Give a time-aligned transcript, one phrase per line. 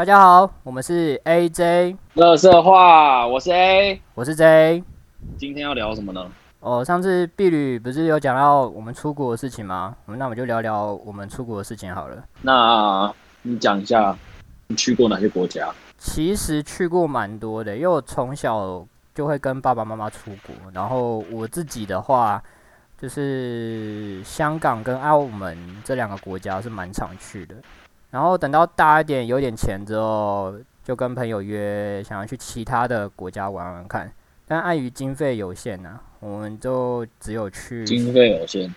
[0.00, 4.82] 大家好，我们是 AJ 乐色话，我是 A，我是 J。
[5.36, 6.26] 今天要聊什么呢？
[6.60, 9.94] 哦，上次碧旅不是有讲到我们出国的事情吗？
[10.06, 12.16] 那我们就聊聊我们出国的事情好了。
[12.40, 14.16] 那你讲一下
[14.68, 15.68] 你去过哪些国家？
[15.98, 18.82] 其实去过蛮多的，因为我从小
[19.14, 22.42] 就会跟爸爸妈妈出国，然后我自己的话。
[23.00, 27.54] 就是香港跟澳门这两个国家是蛮常去的，
[28.10, 34.12] 然后等到大一点有点钱之后，就跟朋友约想要去其他的国家玩玩看，
[34.46, 38.72] 但碍于经费有限呢，我们就只有去经费有限，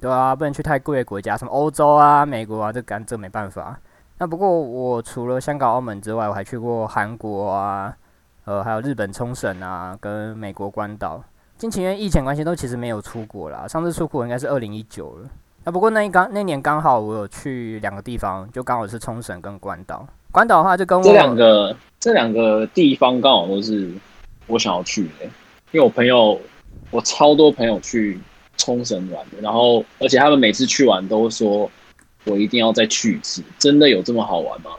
[0.00, 3.78] 对啊，不能去太贵的国家，什么欧洲啊、美国啊，这干这没办法。
[4.18, 7.96] 那不过我除了香港、澳门之外，我还去过韩国啊，
[8.44, 11.22] 呃，还有日本冲绳啊，跟美国关岛。
[11.56, 13.68] 近期因为疫情关系，都其实没有出国啦。
[13.68, 15.28] 上次出国应该是二零一九了。
[15.64, 20.06] 那不过那一刚那年刚好我有去两个地方，就刚好是冲绳跟关岛。
[20.30, 23.90] 关岛的话就跟我这两个这两个地方刚好都是
[24.46, 25.24] 我想要去的，
[25.70, 26.38] 因为我朋友
[26.90, 28.20] 我超多朋友去
[28.56, 31.70] 冲绳玩的，然后而且他们每次去完都说
[32.24, 33.42] 我一定要再去一次。
[33.58, 34.70] 真的有这么好玩吗？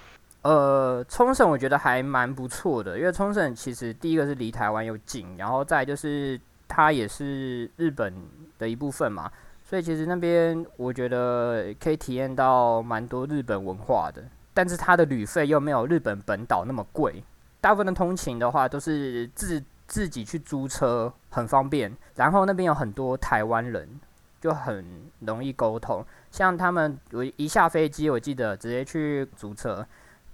[0.44, 6.40] 呃，冲绳我觉得还蛮不错的，因为冲绳其实第一个是离台湾又近，然后再就是。
[6.68, 8.12] 它也是日本
[8.58, 9.32] 的一部分嘛，
[9.68, 17.24] 所以其实那边我觉得可以体验到蛮多日本文化的，但是它的旅费又没有日本本岛那么贵。
[17.60, 21.92] 大部分的通勤的话都是自自己去租车，很方便。
[22.14, 24.00] 然后那边有很多台湾人，
[24.40, 24.86] 就很
[25.22, 26.06] 容易沟通。
[26.30, 29.84] 像他们我一下飞机，我记得直接去租车，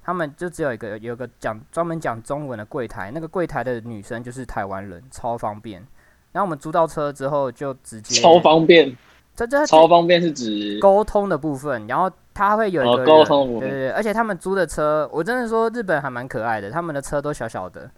[0.03, 5.81] 他们就只有一个有个讲专门讲中文的柜台，那个柜台的女生就是台湾人，超方便。
[6.33, 8.93] 然后我们租到车之后，就直接超方便。
[9.35, 11.87] 这这超方便是指沟通的部分。
[11.87, 13.89] 然后他会有一个沟通，对对对。
[13.91, 16.69] 而且他们租的车，我真的说日本还蛮可爱的。
[16.69, 17.89] 他们的车都小小的，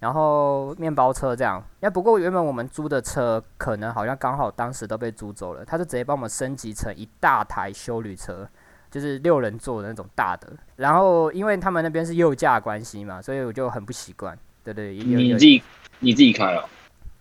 [0.00, 1.62] 然后面包车这样。
[1.80, 8.46] 那不过原本我们租的车可能好像刚好当时都被租走了，他就直接帮我们升级成一大台修旅车，
[8.90, 10.48] 就是六人座的那种大的。
[10.76, 14.36] 然后因为他们那边是右驾关系嘛，所以我就很不习惯。
[14.62, 15.62] 对对，你自己
[16.00, 16.64] 你自己开啊。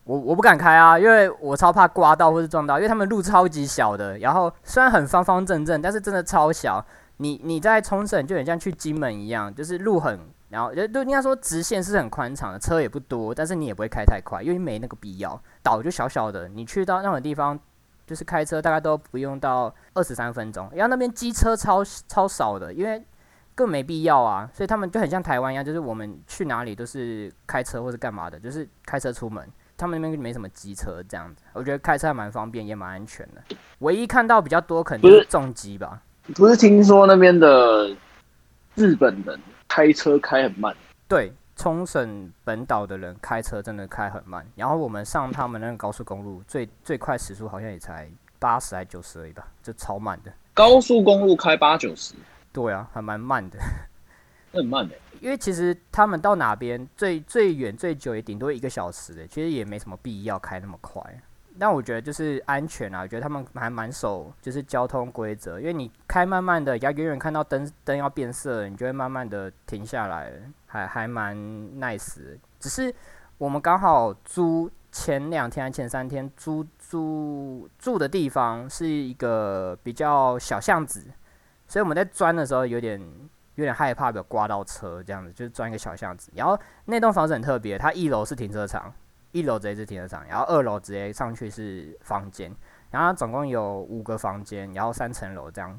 [0.09, 6.83] 我我不敢开啊，因为我超怕刮到或是撞到，因为他们路超级小的，然后虽然很方方正正，但是真的超小。
[7.17, 10.19] 你你在冲绳就很像去金门一样，就是路很，
[10.49, 15.39] 然后就都应该说直线是很宽敞的，车也不多，但是你也不会开太快，因为没那个必要。
[15.61, 17.59] 岛就小小的，你去到那种地方，
[18.07, 20.67] 就是开车大概都不用到二十三分钟。
[20.73, 23.05] 然后那边机车超超少的，因为
[23.53, 29.45] 更没必要啊，所以他们就很像台湾一样，就是我们去哪里都是开车或者干嘛的，就是开车出门。
[29.79, 33.55] 他们那边没什么机车这样子，我觉得开车还蛮方便，也蛮安全的。
[33.79, 36.01] 唯一看到比较多可能就是重机吧。
[36.35, 37.89] 不是听说那边的
[38.75, 40.75] 日本人开车开很慢？
[41.07, 44.45] 对，冲绳本岛的人开车真的开很慢。
[44.55, 48.07] 然后我们上他们那个高速公路，最最快时速好像也才
[48.37, 50.31] 八十还九十而已吧，就超慢的。
[50.53, 52.13] 高速公路开八九十？
[52.51, 53.57] 对啊，还蛮慢的。
[54.51, 54.95] 很慢的。
[55.21, 61.03] 因为其实他们到哪边最最远最久也顶多一个小时的，其实也没什么必要开那么快。
[61.59, 65.59] 但我觉得就是安全啊，我觉得他们还蛮守就是交通规则。
[65.59, 70.31] 因为你开慢慢的，要远远看到灯灯要变色，你就会慢慢的停下来，
[70.67, 71.35] 还还蛮
[71.81, 72.37] nice。
[72.57, 72.95] 只是
[73.37, 81.07] 我们刚好租前两天、前三天租租住的地方是一个比较小巷子，
[81.67, 83.01] 所以我们在钻的时候有点。
[83.59, 86.31] 有点害怕，有刮到车这样子，就是钻一个小巷子。
[86.33, 88.93] 然后那栋房子很特别，它一楼是停车场，
[89.33, 92.55] 一楼直接是停车场，然后二楼直接上去是房间，
[92.89, 95.69] 然后总共有五个房间，然后三层楼这样。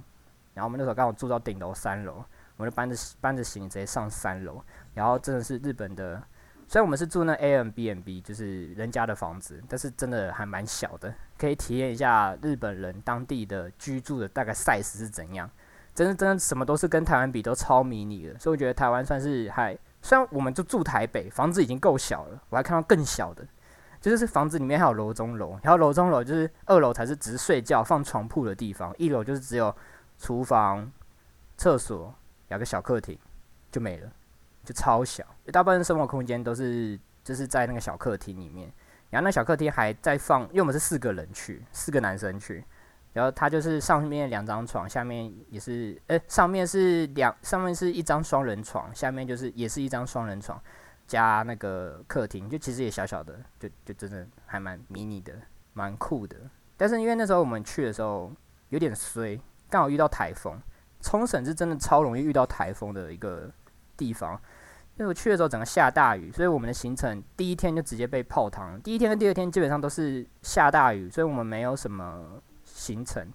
[0.52, 2.22] 然后我们那时候刚好住到顶楼三楼，
[2.56, 4.62] 我们就搬着搬着行李直接上三楼。
[4.93, 6.22] 然后真的是日本的，
[6.69, 15.49] 虽然我们是住那 A M B N B，就是人家的房子，但是真的还蛮小的，可以体验一下日本人当地的居住的大概 size 是怎样。
[15.94, 23.46] 真的真的什么都是跟台湾比都超迷你的，所以我觉得台湾算是还虽然我们就住台北，房子已经够小了，我还看到更小的，
[24.00, 29.75] 就是房子里面还有楼中楼，然后楼中楼就是二楼才是只是睡觉放床铺的地方，一楼就是只有
[30.19, 30.90] 厨房、
[31.56, 32.14] 厕所，
[32.48, 33.19] 有个小客厅
[33.70, 34.10] 就没了，
[34.64, 38.72] 就超小，大部分生活空间都是就是在那个小客厅里面，
[39.10, 42.64] 然后那小客厅还在放，因为我们是四个人去，四个男生去。
[43.12, 50.60] 然后它就是上面两张床，下面也是，诶，上面是两，上面是一张双人床，下面就是也是一张双人床，
[51.06, 55.34] 加那个客厅，就其实也小小的，就就真的还蛮迷你的，
[55.72, 56.36] 蛮酷的。
[56.76, 58.32] 但是因为那时候我们去的时候
[58.68, 60.56] 有点衰，刚好遇到台风，
[61.00, 63.50] 冲绳是真的超容易遇到台风的一个
[63.96, 64.40] 地方。
[64.96, 68.78] 因为我去的时候整个下大雨，所以我们的行程第一天就直接被泡汤。
[68.82, 72.38] 第一天跟第二天基本上都是下大雨，所以我们没有什么
[72.81, 73.29] 行程。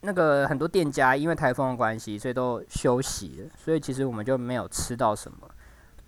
[0.00, 5.38] 那个很多店家因为台风的关系，所以都休息了，所以其实我们就没有吃到什么。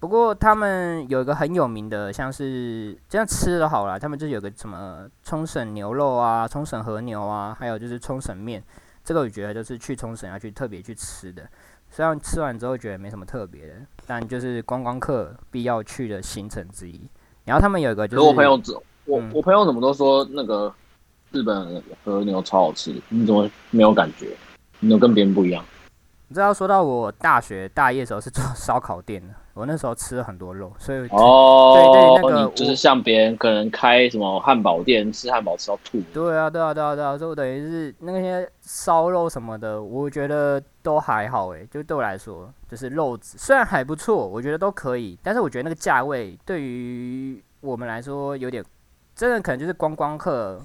[0.01, 8.63] 不过他们有一个很有名的，像是这样吃的好了，他们就有个什么冲绳牛肉啊、冲绳和牛啊，还有就是冲绳面，
[9.05, 11.43] 这个我觉得就是去冲绳要去特别去吃的。
[11.91, 13.75] 虽然吃完之后觉得没什么特别的，
[14.07, 17.01] 但就是观光客必要去的行程之一。
[17.47, 18.61] 然后他们有一个就是我朋友，
[19.07, 20.73] 我我朋友怎么都说那个
[21.31, 24.29] 日本和牛超好吃，你怎么没有感觉？
[24.81, 25.65] 你都跟别人不一样。
[26.29, 35.99] 你知道说到我大学大一的时候是做烧烤店的，我那时候吃了很多肉，所以哦，对对，那个就是像别人可能开什么汉堡店吃汉堡吃到吐。
[36.13, 48.63] 对啊，对啊，对啊，对啊，就等于是那些烧肉什么的，我觉得都还好诶，就对我来说，就是肉质虽然还不错，我觉得都可以，但是我觉得那个价位对于我们来说有点，
[49.15, 50.61] 真的可能就是观光客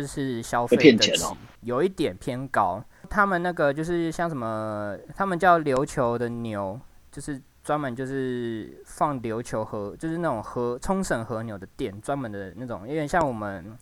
[0.00, 2.80] 就是消费骗钱哦，有一点偏高。
[3.10, 6.78] 他们那个就是像什么，他们叫琉球的牛，
[7.10, 13.76] 就是专门就是放琉球和就是那种和冲绳和牛的店，专门的那种，有点像我们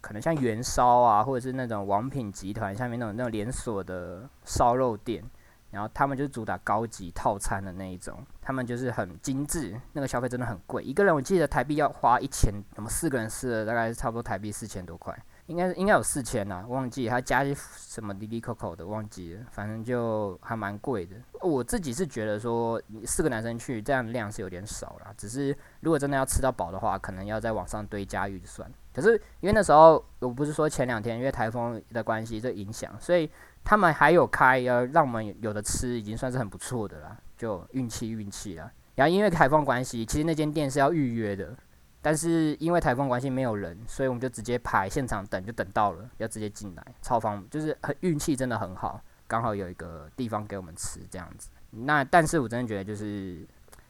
[0.00, 5.22] 可能像元烧啊，或者是那种王品集团下面那种那种连锁的烧肉店，
[5.70, 15.14] 然后他们就是主打高级套餐的那一种，他们就是很精致，那个消费真的很贵，一个人我记得台币要花一千，我们四个人吃了大概差不多台币四千多块。
[15.48, 21.16] 应该应该有四千呐，忘记他加一什么滴滴扣扣的，忘记了，反正就还蛮贵的。
[21.40, 28.70] 我自己是觉得说，四个男生去这样量是有点少了，只是如果真的要吃到饱的话，可能要在网上堆加预算。
[28.92, 33.30] 可是因为那时候我不是说前两天因为台风的关系这影响，所以
[33.64, 38.70] 他们还有开，呃，让我们有的吃，已经算是很不错的了，就运气运气了。
[38.96, 41.56] 然后因为台风关系，其实那间店是要预约的。
[42.00, 51.50] 但是因为台风关系没有人，所以我们就直接排现场等，就等到了，要直接进来，超方就是很运气真的很好，刚好有一个地方给我们吃这样子。
[51.70, 53.46] 那但是我真的觉得就是，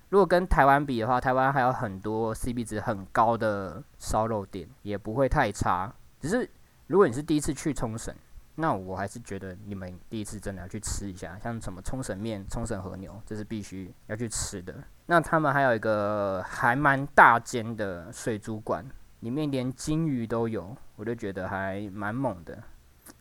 [0.09, 5.95] 如果跟台湾比的话，台湾还有很多 CP 值很高的烧肉店，也不会太差。
[6.19, 6.49] 只是
[6.87, 8.15] 如果你是第一次去冲绳，
[8.57, 14.83] 那我还是觉得你们第一次真的要去吃一下，像什么冲绳面、冲绳和牛，这是必须要去吃的。
[15.11, 18.85] 那他们还有一个还蛮大间的水族馆，
[19.21, 22.63] 里面连金鱼都有，我就觉得还蛮猛的。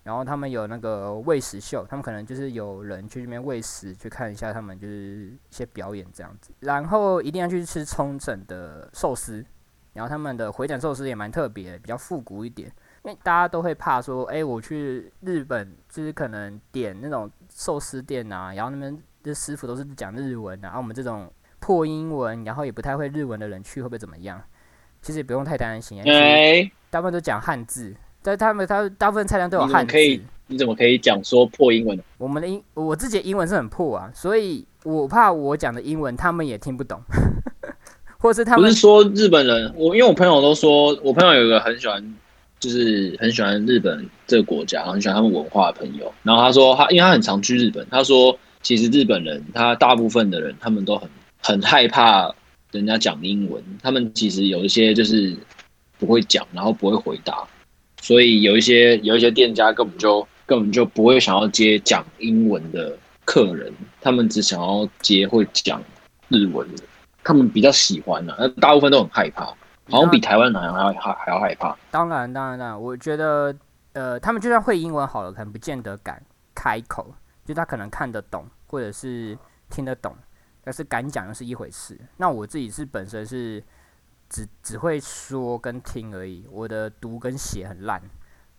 [0.03, 6.51] 然后他们有那个喂食秀，他们可能就是有人去那边喂食，去看一下他们就是一些表演这样子。
[6.59, 9.45] 然后一定要去吃冲绳的寿司，
[9.93, 12.69] 然后他们的回转寿司也蛮特别，比较复古一点。
[13.03, 24.41] 因为大家都会怕说，哎，我去日本就是可能点那种寿司店啊，然后那边的师傅都是讲日文啊，然后我们这种破英文，然后也不太会日文的人去会不会怎么样？
[25.01, 29.97] 其实也不用太担心，因为大部分都讲汉字，但他们他大部分菜单都有汉字。
[30.47, 31.99] 你怎么可以讲说破英文？
[32.17, 37.01] 我们的英我自己的英文是很破啊，所以我怕我讲的英文他们也听不懂，
[38.19, 42.15] 或是他们不是说日本人，我因为我朋友都说我朋友有一个很喜欢。
[42.59, 46.11] 就是很喜欢日本这个国家，很喜欢他们文化的朋友。
[46.23, 51.07] 然后他说，他因为他很常去日本，他说其实日本人他大部分的人他们都很
[51.41, 52.33] 很害怕
[52.71, 55.35] 人家讲英文，他们其实有一些就是
[55.97, 57.47] 不会讲，然后不会回答，
[58.01, 65.81] 所以有一些有一些店家根本就根本就不会想要接讲英文的客人，他们只想要接会讲
[66.27, 66.83] 日文的，
[67.23, 69.53] 他们比较喜欢的，那大部分都很害怕。
[69.89, 71.73] 好像比台湾人还要还还要害怕。
[71.89, 73.55] 当然，当然，当然，我觉得，
[73.93, 76.21] 呃，他们就算会英文好了，可能不见得敢
[76.53, 77.15] 开口。
[77.45, 79.37] 就他可能看得懂，或者是
[79.69, 80.13] 听得懂，
[80.67, 81.97] 但是敢讲又是一回事。
[82.17, 83.63] 那我自己是本身是
[84.27, 88.01] 只只会说跟听而已，我的读跟写很烂，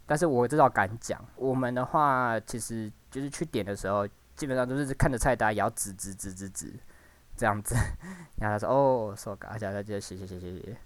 [0.06, 1.22] 但是我知道敢讲。
[1.36, 6.72] 我们的话，其实就是去点的时候，基本上都是看着菜单，也要指指指指指
[7.36, 7.74] 这样子。
[8.38, 10.76] 然后他说：“哦，so good，大家就谢谢谢谢谢谢。”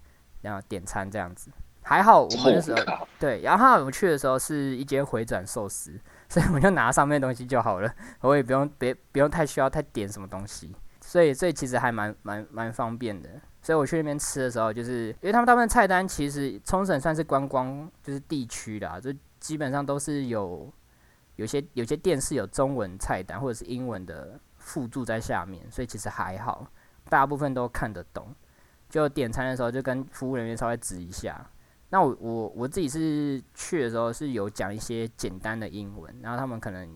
[0.43, 1.49] 然后点餐这样子，
[1.83, 10.75] 还好我们那时候对，然后我们去的时候是一间回转寿司，所以我们就拿上面东西就好了，我也不用别不用太需要太点什么东西，
[11.13, 13.29] 所以所以其实还蛮蛮蛮方便的。
[13.61, 20.73] 所以我去那边吃的时候，就是因为他们大部分菜单其实冲绳算是观光就是地区的啊，就基本上都是有
[21.35, 26.65] 有些有些店是有中文菜单或者是英文的附注在下面，所以其实还好，
[27.09, 28.33] 大部分都看得懂。
[28.89, 31.47] 就点餐的时候，就跟服务人员稍微指一下。
[31.89, 36.89] 那我我我自己是去的时候是有讲一些简单的英文，然后他们可能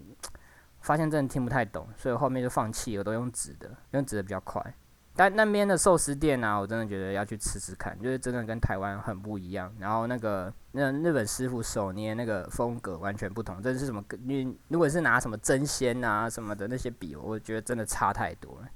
[0.88, 4.74] 发现真的听不太懂，所以后面就放弃，我都用纸的，用纸的比较快。
[5.18, 9.70] 但那边的寿司店呢，我真的觉得要去吃吃看，就是真的跟台湾很不一样。
[9.80, 14.02] 然后那个那日本师傅手捏那个风格完全不同，这是什么？
[14.24, 18.68] 你如果是拿什么真鲜啊什么的那些比，我觉得真的差太多了。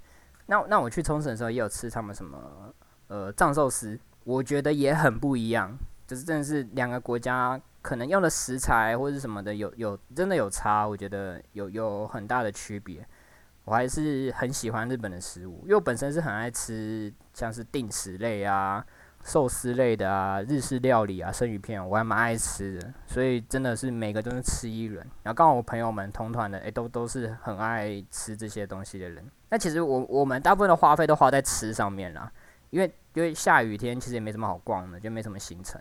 [0.48, 2.74] 那那我去冲绳的时候也有吃他们什么
[3.08, 5.72] 呃藏寿司，我觉得也很不一样，
[6.06, 13.06] 就是真的是两个国家可能用的食材或者什么的有有真的有差，我觉得有有很大的区别。
[13.64, 18.84] 我还是很喜欢日本的食物，因为我本身是很爱吃像是定食类啊、
[19.24, 25.06] 寿司类的啊、日式料理啊、生鱼片，我还蛮爱吃的，所以真的是每个都是吃一轮。
[25.22, 29.24] 然后刚好我朋友们同团的，诶，都都是很爱吃这些东西的人。
[29.50, 32.32] 那其实我我们大部分的花费都花在吃上面啦，
[32.72, 35.80] 因为因为下雨天其实也没什么好逛的，就没什么行程。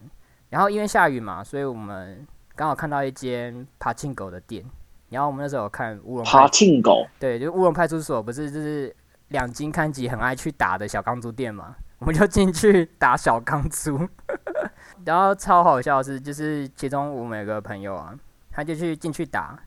[0.50, 4.62] 然后因为下雨嘛，所以我们刚好看到一间爬庆狗的店。
[5.08, 8.94] 然后我们那时候有看乌龙爬庆狗，对，就乌龙派出所不是就是
[9.30, 14.08] 两金看吉很爱去打的小钢珠店嘛，我们就进去打小钢珠，
[15.04, 18.14] 然后超好笑的是，就是其中我们有个朋友啊，
[18.52, 19.58] 他就去进去打，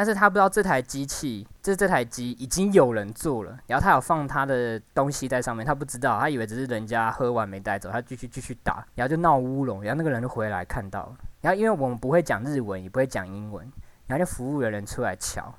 [0.00, 13.70] 但是他不知道这台机器，就是这台机已经有人做了，然后他有放他的东西在上面，他不知道，他以为只是人家喝完没带走，他继续继续打，然后就闹乌龙，然后那个人就回来看到了，然后因为我们不会讲日文，也不会讲英文。
[14.06, 15.54] 然后就服务的人出来瞧，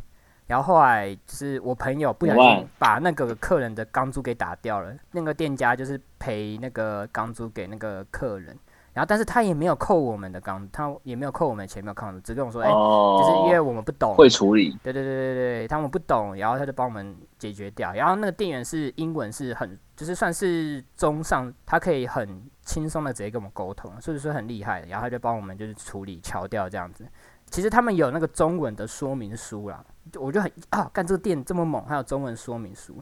[0.46, 8.58] 然后后来就是我朋友不小心把那个客人的钢珠给打掉了，那个店家就是赔那个钢珠给那个客人，
[8.94, 27.08] 然后但是他也没有扣我们的钢，他也没有扣我们钱，没有扣，只跟我说，哎，就是因为我们不懂，会处理，对对对对对，他们不懂，然后他就帮我们解决掉，然后那个店员是英文是很，就是算是中上，他可以很轻松的直接跟我们沟通，所以说很厉害的，然后他就帮我们就是处理敲掉这样子。
[27.50, 29.84] 其实他们有那个中文的说明书啦，
[30.18, 33.02] 我就很啊，干这个店这么猛，还有中文说明书。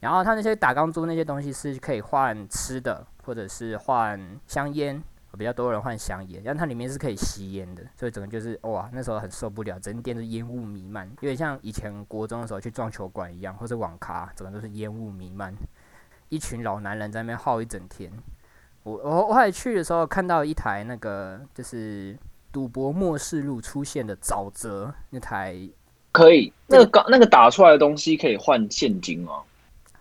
[0.00, 5.02] 然后他那些打钢珠那些东西是可以换吃的，或者是换香烟，
[5.36, 6.42] 比较多人换香烟。
[6.44, 15.54] 但它里面是可以吸烟的，所以整个就是哇，那时候很受不了，整店都烟雾弥漫，有点像以前国中的时候去撞球馆一样，或者网咖，整个都是烟雾弥漫，
[16.28, 18.12] 一群老男人在那边耗一整天。
[18.84, 22.16] 我我我还去的时候看到一台那个就是。
[22.50, 25.54] 赌博末世录出现的沼泽那台
[26.10, 29.42] 可以，那个刚那个打出来的东西可以换现金吗？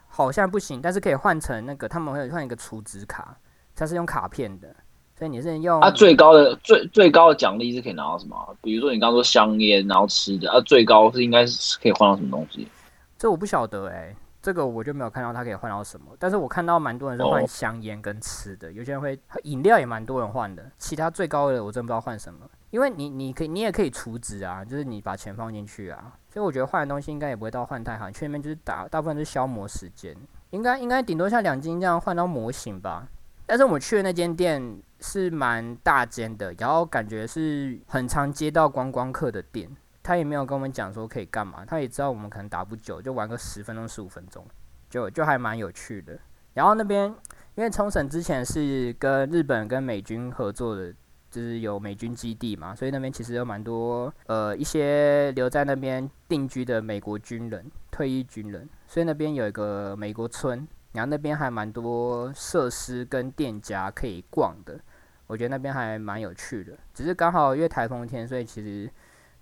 [0.08, 3.38] 好像不行，但是可以换成那个他们会换一个储值卡，
[3.76, 4.74] 它是用卡片的，
[5.18, 5.80] 所以你是用。
[5.82, 8.58] 啊，最高的最最高的奖励是可以拿到什么？
[8.62, 12.68] 比如说你刚刚说香烟，然后吃的，啊，最高是应该是可以换到什么东西？
[13.18, 14.16] 这我不晓得哎。
[14.40, 20.64] 这个我就没有看到他可以换到什么，但是我看到蛮多人是换香烟跟吃的，有些人会饮料也蛮多人换的。
[20.78, 30.16] 其他最高的我真不知道换什么，因为你你可以你也可以储值啊，就是你把钱放进去啊，所以我觉得换的东西应该也不会到换太好，去那边就是打大部分是消磨时间，
[30.52, 33.06] 应该应该顶多像两金这样换到模型吧。
[33.46, 34.62] 但是我们去的那间店
[35.00, 39.70] 是蛮大间的，然后感觉是很常接到观光客的店。
[40.04, 44.46] 他也没有跟我们讲说可以干嘛，他也知道我们可能打不久，就玩个十分钟、十五分钟，
[44.90, 46.18] 就就还蛮有趣的。
[46.54, 47.14] 然后那边
[47.56, 50.94] 因为冲绳之前是跟日本跟美军合作的，
[51.30, 64.80] 就是有美军基地嘛，所以那边其实有蛮多呃一些留在那边定居的美国军人、退役军人，所以那边有一个美国村，然后那边还蛮多设施跟店家可以逛的，
[65.28, 66.74] 我觉得那边还蛮有趣的。
[66.94, 68.90] 只是刚好因为台风天，所以其实。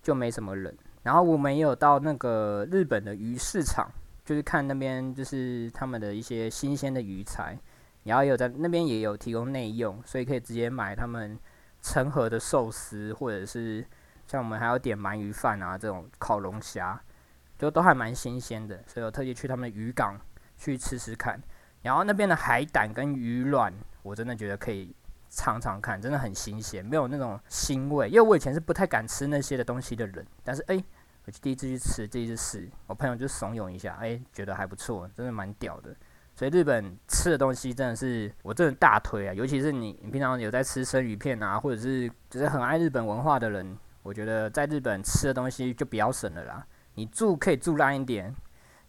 [0.05, 3.89] 就没什么人，然后我们也有到那个日本的鱼市场，
[4.23, 7.57] 就是看那边就是他们的一些新鲜的鱼材，
[8.03, 11.35] 然后有在那边也有提供内用，所以可以直接买他们
[11.81, 13.83] 成盒的寿司，或者是
[14.27, 17.01] 像我们还要点鳗鱼饭啊这种烤龙虾，
[17.57, 20.15] 就都还蛮新鲜的，所以我特地去他们的渔港
[20.55, 21.41] 去吃吃看，
[21.81, 23.73] 然后那边的海胆跟鱼卵，
[24.03, 24.95] 我真的觉得可以。
[25.29, 28.07] 尝尝看，真的很新鲜，没有那种腥味。
[28.07, 30.83] 因为我以前是不太敢吃那些的东西的人，但是哎，
[31.25, 35.95] 我就第一次去吃，第一次试，我朋友就怂恿一下，哎，觉得还不错，真的蛮屌的。
[36.35, 46.65] 所以日本吃的东西真的是我真的大推啊，尤其是你，你平常有在吃生鱼片啊，或者是就是很爱日本文化的人，我觉得在日本吃的东西就比较省了啦。
[46.95, 48.35] 你住可以住烂一点。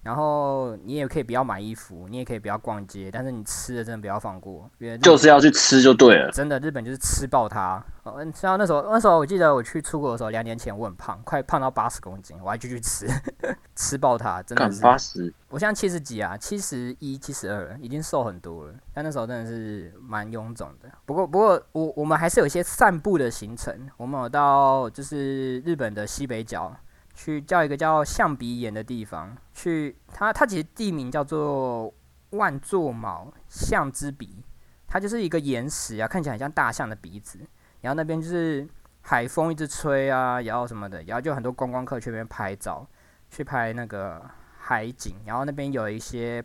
[0.06, 6.30] 然后你也可以不要买衣服，你也可以不要逛街，但是你吃的真的不要放过，因为就是要去吃就对了。
[6.30, 7.84] 真的，日本就是吃爆它。
[8.04, 13.08] 嗯，像那时候，那时候我记得我去出国的时候，两年前我很胖，快胖到八十公斤，我还继续吃，
[13.74, 14.80] 吃爆它，真的是。
[14.80, 15.34] 八十？
[15.48, 18.74] 我现在七十几啊，七十一、七十二，已经瘦很多了。
[18.94, 20.88] 但那时候真的是蛮臃肿的。
[21.04, 26.72] 不过，不过我我们还是有一些散步的行程，我们有到就是日本的西北角。
[27.16, 31.92] 去叫一个叫象鼻岩的地方，去它它其实地名叫做
[32.30, 34.44] 万座毛象之鼻，
[34.86, 37.40] 它就是一个岩石啊，看起来很像大象的鼻子。
[37.80, 38.68] 然后那边就是
[39.00, 42.86] 海风一直吹啊，然后什么的，然后就很多观光客去那边拍照，
[43.30, 44.22] 去拍那个
[44.58, 45.16] 海景。
[45.24, 46.44] 然后那边有一些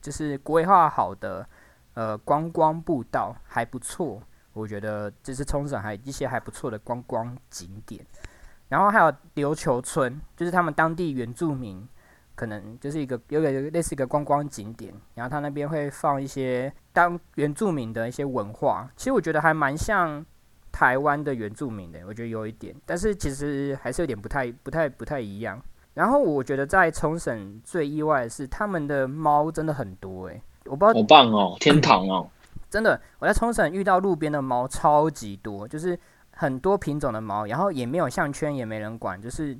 [0.00, 1.46] 就是规划好的
[1.92, 4.22] 呃观光步道，还不错。
[4.54, 8.02] 我觉得就是冲绳还一些还不错的观光景点。
[8.68, 11.86] 然后还有琉球村，就是他们当地原住民。
[12.38, 20.22] 可能就是一个有点类似一个观光景点，然后他那边会放一些当原住民的一些文化，其实我觉得还蛮像
[20.70, 25.58] 台湾的原住民的，我觉得有一点，但是其实还是有点不太、不太、不太一样。
[25.94, 32.28] 然后我觉得在冲绳最意外的是他们的猫真的很多诶，我不知道，好棒哦，天堂哦，
[32.68, 35.98] 真的，我在冲绳遇到路边的猫超级多，就是
[36.36, 39.58] 很多品种的猫，然后也没有项圈，也没人管，就是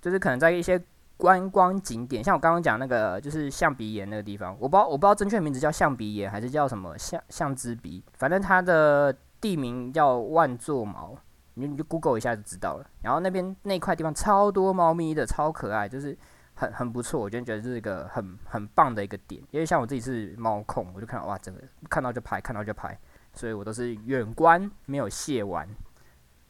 [0.00, 0.82] 就是可能在一些。
[1.16, 11.16] 观光景点，像我刚刚讲那个，就是象鼻岩那个地方，我不知道，我不知道正确名字叫象鼻岩还是叫什么象象之鼻，反正它的地名叫万座毛，
[11.54, 12.90] 你你就 Google 一下就知道了。
[13.00, 16.18] 然后那边那块地方超多猫咪的，超可爱，就是
[16.54, 19.40] 很很不错，我就觉得这是一个很很棒的一个点。
[19.52, 22.98] 因为像我自己是猫控，我就看到哇，这个看到就拍，看到就拍，
[23.32, 25.68] 所以我都是远观，没有亵玩，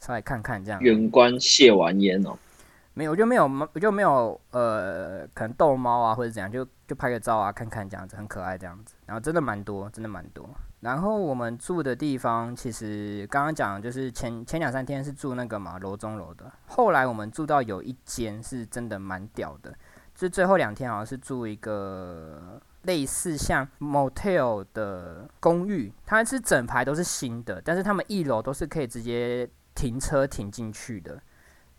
[0.05, 0.81] 上来看看这样。
[0.81, 2.37] 远观谢完烟哦。
[2.97, 8.95] 没有，我就没有，我就没有呃，可能逗猫啊，或者怎样，就就拍个照啊，看看这样子，很可爱这样子。
[9.07, 10.49] 然后真的蛮多，真的蛮多。
[10.79, 19.75] 然后我们住的地方，其实刚刚讲就是前前两三天是住那个嘛楼中楼的，后来我们住到有一间是真的蛮屌的，
[20.15, 31.21] 就最后两天好像是住一个类似像 motel 的公寓，它是整排都是新的，但是他们一楼都是可以直接停车停进去的。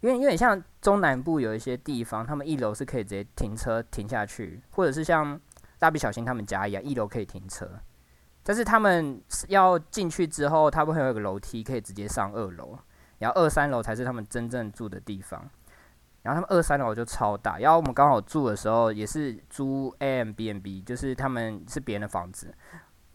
[0.01, 5.39] 因为因为像中南部有一些地方，他们一楼是可以直接停车停下去，或者是像
[5.79, 7.67] 蜡笔小新他们家一样，一楼可以停车。
[8.43, 12.77] 但是他们要进去之后，他们会有一个楼梯可以直接上二楼，
[13.17, 15.49] 然后二三楼才是他们真正住的地方。
[16.21, 22.53] 然后他们二三楼就超大，然后我们刚好住的时候也是租 A M B N B，就是他们是别人的房子，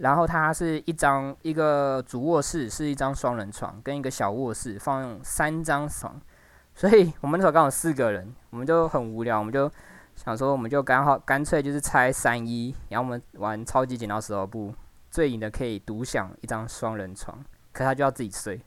[0.00, 6.20] 然后它是一张一个主卧室是一张双人床，跟一个小卧室放三张床。
[6.74, 9.70] 所以我们那时候刚好四个人，我们就很无聊，我们就
[10.16, 14.72] 想说，我们就刚好干脆就是拆三一，然后我们玩超级剪刀石头布，
[15.10, 17.38] 最赢的可以独享一张双人床，
[17.72, 18.58] 可他就要自己睡，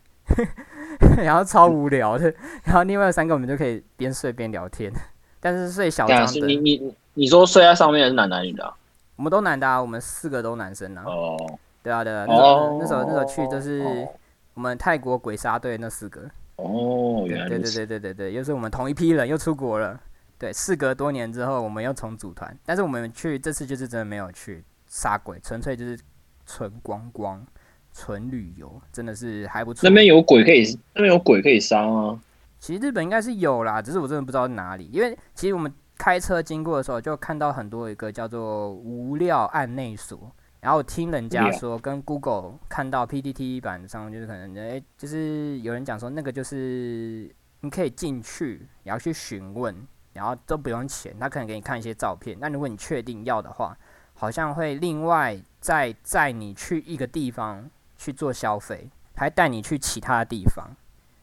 [1.18, 2.32] 然后超无聊的，
[2.66, 4.94] 然后另外三个我们就可以边睡边聊天，
[5.40, 6.46] 但是睡小张的。
[6.46, 8.72] 你你你说睡在上面是男男女的？
[9.16, 11.04] 我们都男的啊，我们四个都男生啊。
[11.06, 11.38] 哦。
[11.82, 14.08] 对啊对啊，那时候那时候那时候去就是
[14.54, 16.22] 我们泰国鬼杀队那四个。
[16.56, 20.00] 哦，原来对对对对对对，又是我们同一批人又出国了。
[20.38, 26.00] 对，事隔多年之后，我们又重组团，但是我们去这次就是真的没有去杀鬼，纯粹就是
[26.46, 27.46] 纯观光、
[27.94, 29.90] 纯旅游，真的是还不错。
[29.90, 32.22] 那边有鬼可以，那边有鬼可以杀吗？
[32.60, 34.90] 其实日本应该是有啦，只是我真的不知道哪里。
[34.94, 40.30] 因为其实我们开车经过的时候，就看到很多一个叫做无料案内所。
[40.60, 49.74] 然后听人家说，跟 Google 看到 PPT 版上就是可能，哎，就是有人讲说那个就是你可以进去，然后去询问，
[50.12, 52.38] 然后都不用钱，他可能给你看一些照片。
[52.38, 53.78] 那如果你确定要的话，
[54.14, 60.70] 好像会另外再载你去一个地方去做消费，还带你去其他地方。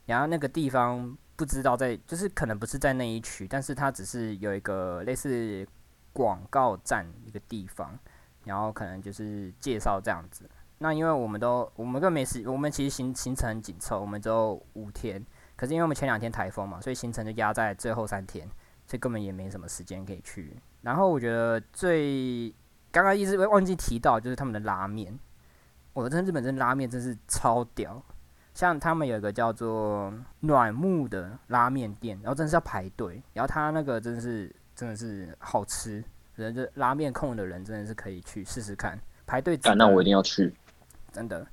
[0.07, 5.67] 然后那个地方不知道在，就是可能不是在那一区，但是它只是有一个类似
[6.13, 7.99] 广告站一个地方。
[8.45, 10.49] 然后可能就是介绍这样子，
[10.79, 15.25] 那因为我们都我们更没时，我们其实行行程很紧凑，我们只有五天，
[15.57, 18.49] 可是因为我们前两天台风嘛，所以行程就压在最后三天，
[18.87, 20.57] 所以根本也没什么时间可以去。
[20.81, 22.53] 然后我觉得最
[22.91, 25.17] 刚刚一直忘记提到就是他们的拉面，
[25.93, 28.03] 我真日本真拉面真是超屌，
[28.55, 36.05] 像他们有一个叫做暖木的拉面店，然后真的是要排队，然后他那个真的是真的是好吃。
[36.37, 39.59] 人就拉面控的人真的是可以去试试看，排队。
[39.77, 40.55] 那我一定要去，
[41.13, 41.47] 真的，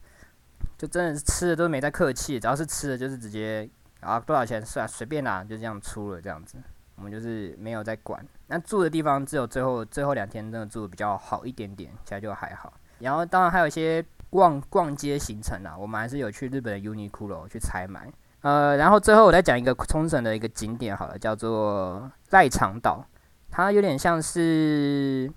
[0.78, 6.58] 就真的是吃的都没在客气，只要是吃的就是直接啊多少钱算随便拿，就这样出了这样子，
[6.96, 8.26] 我们就是没有在管。
[8.46, 12.72] 那住的地方只有最后最后两天真的住的比较好一点点，其他就还好。
[13.00, 18.12] 然后当然还有一些逛逛街行程啊，我们还是有去日本的 Uniqlo 去采买。
[18.42, 23.06] 呃，然后最后我再讲一个冲绳的一个景点好了，叫做赖长岛。
[23.50, 25.32] 它有点像是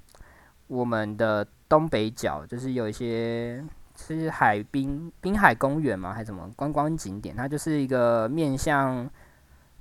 [0.67, 3.65] 我们的东北角，就是有一些
[3.97, 7.35] 是海滨滨海公园嘛，还是什么观光景点？
[7.35, 9.09] 它就是一个面向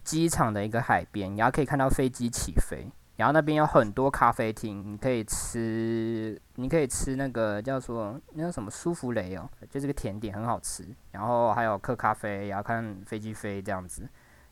[0.03, 2.87] 机场的一个海边，然后可以看到飞机起飞，
[3.19, 10.87] 然后那边有很多咖啡厅，你可以吃，你可以吃那个叫做那叫什么舒芙蕾哦，就是个甜点，很好吃。
[11.11, 14.07] 然后还有喝咖啡，然后看飞机飞这样子。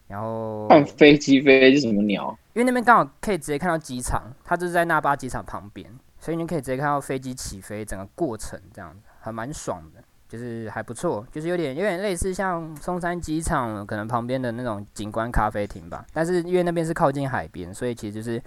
[0.07, 2.37] 然后看飞机飞是什么鸟？
[2.55, 10.03] 因为那边刚好可以直接看到机场，它就是在那巴机场旁边，所以你可以直接看到飞机起飞整个过程，这样子还蛮爽的。
[10.27, 16.05] 就是还不错，就是有点有点类似像松山机场可能旁边的那种景观咖啡厅吧。
[16.13, 18.41] 但是因为那边是靠近海边，所以其实就是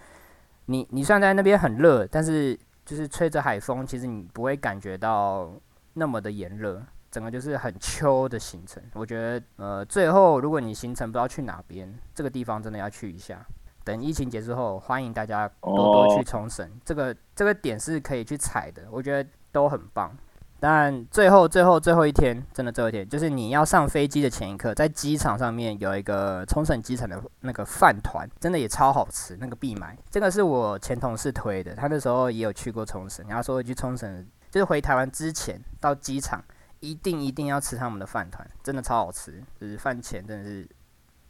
[0.66, 5.52] 你你虽然在那边很热，但是就是吹着海风，其实你不会感觉到
[5.94, 6.82] 那么的炎热。
[7.10, 8.80] 整个就是很秋的行程。
[8.94, 13.44] 我觉得呃，最后如果你行程不知道去哪边，这个地方真的要去一下。
[13.82, 16.70] 等疫情结束后，欢迎大家多多去冲绳。
[16.84, 20.16] 这个这个点是可以去踩的，我觉得都很棒。
[20.60, 29.96] 但最后、最后、最后一天，真的最后一天，就是你要上飞机的前一刻，在机场上面有一个冲绳机场的那个饭团，真的也超好吃，那个必买。
[30.10, 36.44] 这个是我前同事推的，他那时候也有去过冲绳，然后说去冲绳，就是回台湾之前到机场
[36.80, 40.68] 一定一定要吃他们的饭团，真的超好吃，就是饭钱真的是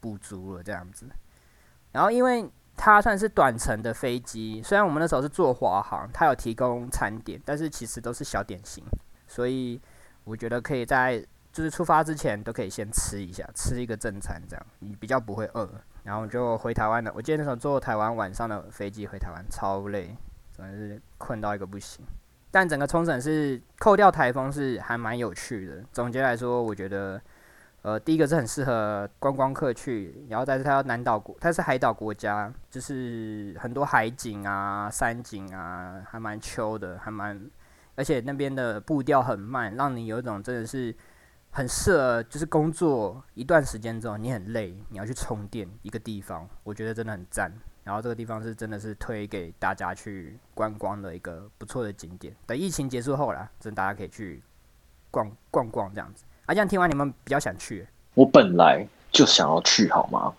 [0.01, 1.07] 补足了这样子。
[1.93, 8.83] 然后因为它算是短程的飞机，虽然我们那时候是坐华航，它有提供餐点，但是其实都是小点心。
[9.31, 9.81] 所以
[10.25, 15.71] 我觉得可以在就是出发之前都可以先吃一下，吃一个正餐，这样你比较不会饿。
[16.03, 17.13] 然后就回台湾了。
[17.15, 20.17] 我记得那时候坐台湾晚上的飞机回台湾，超累，
[20.57, 22.05] 真的是困到一个不行。
[22.51, 25.85] 但整个冲绳是扣掉台风是还蛮有趣的。
[25.93, 27.21] 总结来说，我觉得
[27.83, 37.41] 呃第一个是很适合观光客去，然后再是它南岛国，它是海岛国家，就是很多海景啊、山景啊，还蛮秋的，还蛮。
[38.01, 40.97] 而且那边的步调很慢，让你有一种真的是
[41.51, 47.53] 很适合，就是工作一段时间之后你很累，你要去充电一个地方，我觉得真的很赞。
[47.85, 52.35] 然后这个地方是真的是推给大家去观光的一个不错的景点。
[52.47, 54.43] 等疫情结束后啦，真大家可以去
[55.11, 56.25] 逛逛逛这样子。
[56.47, 57.87] 啊，这样听完你们比较想去？
[58.15, 60.33] 我本来就想要去，好吗？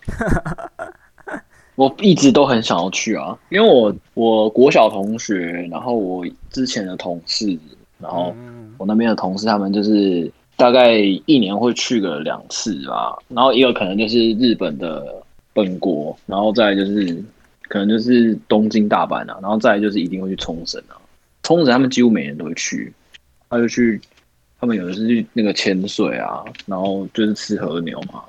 [1.82, 7.58] 我一直都很想要去啊，因为我我国小同学，然后我之前的同事，
[8.00, 8.36] 然后
[8.78, 10.94] 我那边的同事，他们就是大概
[11.26, 17.20] 一年会去个两次吧，然后也有可能就是日本的本国，然后再就是
[17.68, 20.94] 可能就是东京、大阪啊，然后再就是一定会去冲绳啊，
[21.42, 22.94] 冲绳他们几乎每年都会去，
[23.50, 24.00] 他就去，
[24.60, 28.22] 他们有的是去那个潜水啊，然后就是吃和牛嘛，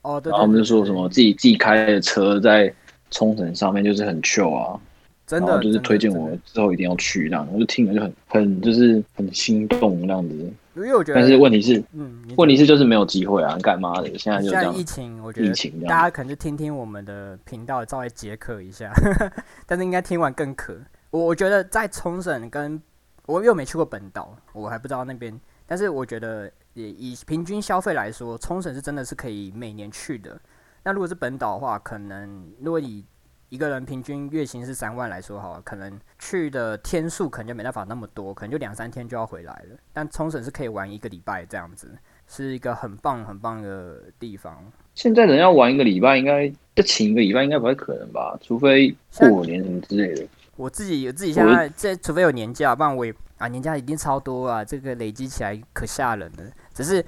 [0.00, 2.72] 哦，对，然后他们就说什么自己自己开的车在。
[3.10, 4.80] 冲绳上面就是很 chill 啊，
[5.26, 10.52] 真的就是推荐我之后一定要去这样，我就听了就很很就是很心动这样子。
[10.74, 14.18] 因为我觉得，但是问题是，嗯，问题是就是没有机会啊，干嘛的？
[14.18, 14.74] 现在就这样。
[14.74, 18.92] 疫情，我觉得疫情，大家可能就听听我们的频道，稍微解渴一下。
[19.64, 20.76] 但是应该听完更渴。
[21.10, 22.78] 我我觉得在冲绳跟
[23.24, 25.40] 我又没去过本岛，我还不知道那边。
[25.66, 30.38] 但是我觉得也以平均消费来说，冲绳是真的是可以每年去的。
[30.86, 33.04] 那如果是本岛的话，可能如果以
[33.48, 39.76] 一个人平均月薪是三万来说，哈，可能去的天数可能就没办法那么多，可能就两三天就要回来了。
[39.92, 41.90] 但冲绳是可以玩一个礼拜这样子，
[42.28, 44.64] 是一个很棒很棒的地方。
[44.94, 48.38] 现在人要玩一个礼拜，应该要请一个礼拜，应该不太可能吧？
[48.40, 50.24] 除非过年什么之类的。
[50.54, 56.44] 我自己有自己现在这，除非有年假，不然我也啊年假一定超多啊，这个累积起来可吓人了。
[56.72, 57.04] 只是。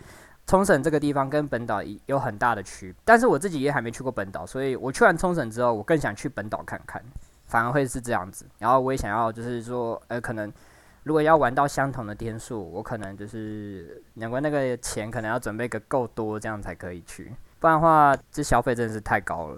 [0.48, 7.04] 冲绳这个地方跟本岛有很大的区，但是我自己也还没去过本岛，所以我去完冲绳之后，我更想去本岛看看，
[7.44, 8.46] 反而会是这样子。
[8.58, 10.50] 然后我也想要，就是说，呃，可能
[11.02, 17.30] 如果要玩到相同的天数，我可能就是两个那个钱可能要准备个够多，这样才可以去，
[17.60, 19.56] 不然的话，这消费真的是太高了。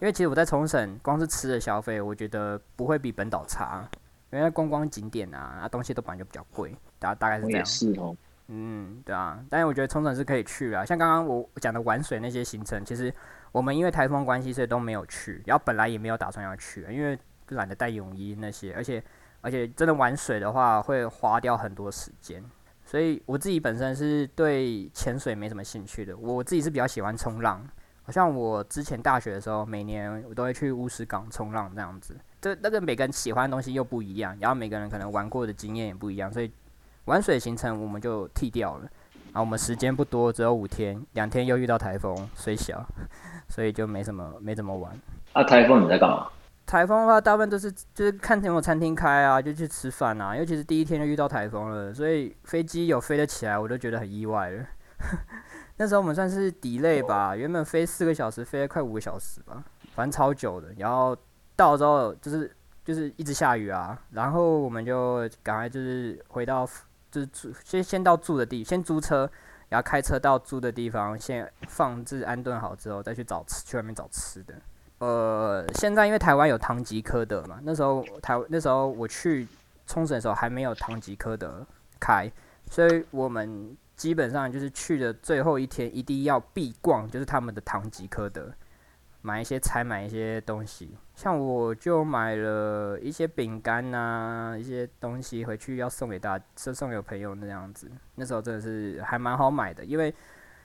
[0.00, 3.84] 因为其实我在冲绳光是吃的消费，我觉得不会比本岛差，
[4.30, 7.66] 因为观光景点啊，啊东西都本来就比较贵，大大概是这样。
[7.66, 8.14] 是哦。
[8.50, 10.82] 嗯，对啊，但是我觉得冲绳是可以去啊。
[10.82, 13.12] 像刚刚我讲的玩水那些行程，其实
[13.52, 15.42] 我们因为台风关系，所以都没有去。
[15.44, 19.04] 然后本来也没有打算要去，因为懒得带泳衣那些，而且
[19.42, 22.42] 而且真的玩水的话会花掉很多时间。
[22.86, 26.16] 所以我自己本身是对潜水没什么兴趣的。
[26.16, 27.62] 我自己是比较喜欢冲浪，
[28.02, 32.16] 好像我之前大学的时候，每年我都会去乌石港冲浪这样子。
[32.40, 36.50] 这那个每个人喜欢的东西又不一样，然后每个人可能玩过的经验也不一样，所以。
[37.08, 38.84] 玩水行程我们就剃掉了，
[39.32, 42.84] 啊，我们时间不多，只有五天，两天又遇到台风，水小，
[43.48, 44.92] 所以就没什么，没怎么玩。
[45.32, 46.28] 啊，台风你在干嘛？
[46.66, 50.36] 台风的话，大部分都是就是看有没有餐厅开啊，就去吃饭啊。
[50.36, 54.66] 尤其是第一天就遇到台风了，所以飞机有飞得起来，我都觉得很意外了。
[55.78, 60.74] 那时候我们算是 delay 吧，原本飞四个小时，飞了快五个小时吧，反正超久的。
[60.76, 61.16] 然后
[61.56, 66.68] 到之后就是就是一直下雨啊，然后我们就赶快就是回到
[67.10, 69.30] 就是住先先到住的地，先租车，
[69.68, 74.54] 然后开车到住的地方，先放置安顿好之后，再去找吃去外面找吃的。
[74.98, 79.46] 呃，现在因为台湾有唐吉诃德嘛，那时候台那时候我去
[79.86, 81.66] 冲绳的时候还没有唐吉诃德
[82.00, 82.30] 开，
[82.70, 88.52] 所以我们基本上就是去的最后一天一定要必逛，就是他们的唐吉诃德。
[89.28, 97.90] 买一些菜，买一些东西，像我就买了一些饼干呐，一些东西回去要送给大，是送给朋友那样子。
[98.14, 100.14] 那时候真的是还蛮好买的，因为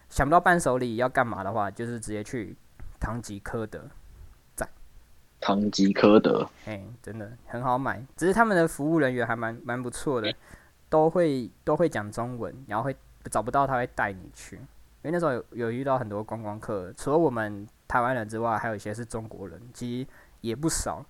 [0.08, 2.56] 想不到伴手礼要干嘛的话，就是直接去
[3.02, 3.84] 唐吉诃德。
[4.56, 4.65] 在
[5.41, 10.34] 唐吉诃德，嘿，真的很好买，只是他们的服务人员还蛮蛮不错的，
[10.88, 12.95] 都会都会讲中文，然后会
[13.30, 14.58] 找不到他会带你去，
[15.04, 17.68] 因为那时候有有遇到很多观光客，除了我们。
[17.86, 20.08] 台湾人之外，还有一些是中国人，其实
[20.42, 21.06] 也不少。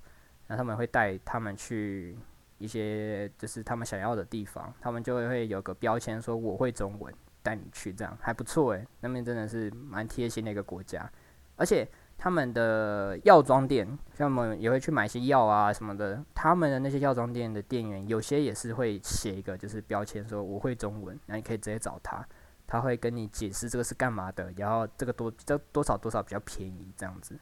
[0.48, 2.14] 那他们会带他们去
[2.58, 8.86] 一些就是他们想要的地方，他们就会会有个标签说我会中文，带你去，这样还不错诶。
[9.00, 11.10] 那边真的是蛮贴心的一个国家，
[11.56, 22.28] 而且他们的药妆店，像我们也会去买些药啊什么的，他们的那些药妆店的店员有些也是会写一个就是标签说我会中文，那你可以直接找他。
[22.74, 27.36] 他会跟你解释这个是干嘛的，然后这个多这多少多少比较便宜这样子，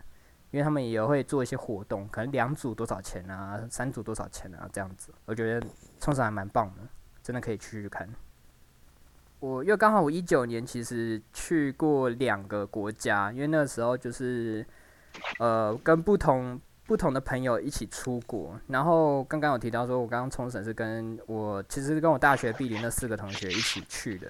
[0.51, 5.13] 因为他们也会做一些活动，可能两组多少钱啊，三组多少钱啊这样子。
[5.23, 5.65] 我觉得
[6.01, 6.81] 冲绳还蛮棒的，
[7.23, 8.09] 真的可以去去看。
[9.39, 14.65] 我因为刚好我一九年其实去过两个国家，因为那个时候就是
[15.39, 24.29] 呃跟不同不同的朋友一起出国，然后刚刚有提到说我刚刚冲绳是跟我其实是跟我大学毕业那四个同学一起去的。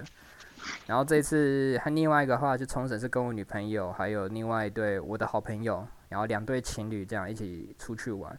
[0.86, 8.36] 然后这次和另外一个话就冲绳是跟我女朋友，还有另外一对我的好朋友，然后两对情侣这样一起出去玩。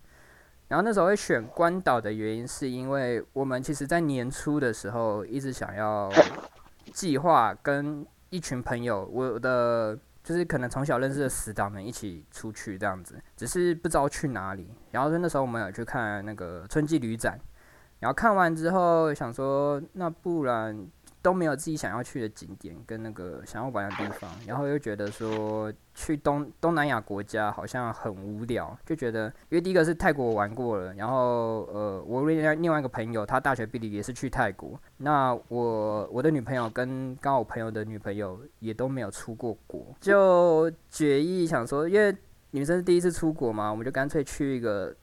[0.68, 6.12] 然后那时候会选关岛的原因，是因为我们其实在年初的时候一直想要
[6.92, 14.68] 计划跟一群朋友，我的就是可能从小认识的死党们一起出去这样子，只是不知道去哪里。
[14.92, 17.40] 然后那时候我们有去看那个春季旅展，
[18.00, 20.88] 然后看完之后想说，那不然。
[21.24, 42.14] 都没有自己想要去的景点跟那个想要玩的地方，然后又觉得说去东东南亚国家好像很无聊，就觉得因为第一个是泰国我玩过了，然后呃我另外另外一个朋友他大学毕业也是去泰国，那我我的女朋友跟刚好我朋友的女朋友也都没有出过国，就决议想说，因为
[42.52, 44.94] 女生是第一次出国嘛，我们就干脆去一个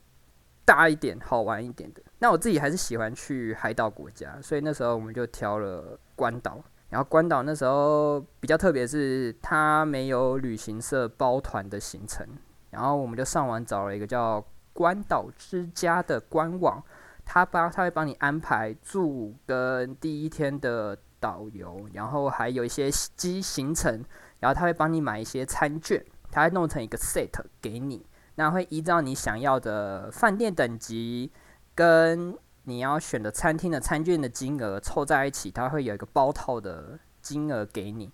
[0.67, 2.03] 大一点、好玩一点的。
[2.19, 5.99] 那我自己还是喜欢去海岛国家，所以那时候我们就挑了。
[6.21, 12.27] 关岛，然后关岛那时候比较特别，是它没有旅行社包团的行程，
[12.69, 16.85] 然后我们就上网找了一个叫关岛之家的官网，
[17.25, 24.05] 他帮他会帮你安排住跟第一天的导游，然后还有一些机行程，
[24.41, 27.31] 然后他会帮你买一些餐券，他会弄成一个 set
[27.63, 28.05] 给你，
[28.35, 31.33] 那会依照你想要的饭店等级
[31.75, 32.37] 跟。
[32.71, 38.13] 你要选的餐厅的餐券的金额凑在一起，它会有一个包套的金额给你。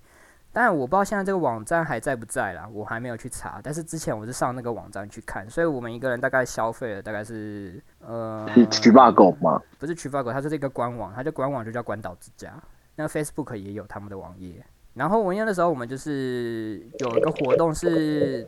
[0.50, 3.60] 当然，我不知道现在这个网站还在不在啦，我还没有去查。
[3.62, 9.60] 但是之前我是上那个网站去看，所以我们一个人大概消费了大概是呃，是渠霸狗吗？
[9.78, 12.54] 不是渠霸狗，它是这个官网，它的官网就叫关岛之家。
[12.94, 14.64] 那 Facebook 也有他们的网页。
[14.94, 18.40] 然后我那的时候，我们就是有一个活动，是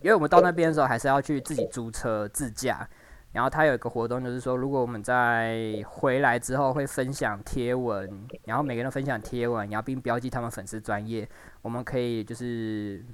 [0.00, 2.88] 因为我们到那边的时候还是要去自己租车自驾。
[3.32, 11.28] 然后他有一个活动，就是说，如果我们在回来之后会分享贴文，然后每个人都分享贴文，然后并标记他们粉丝专业，
[11.60, 13.04] 我们可以就是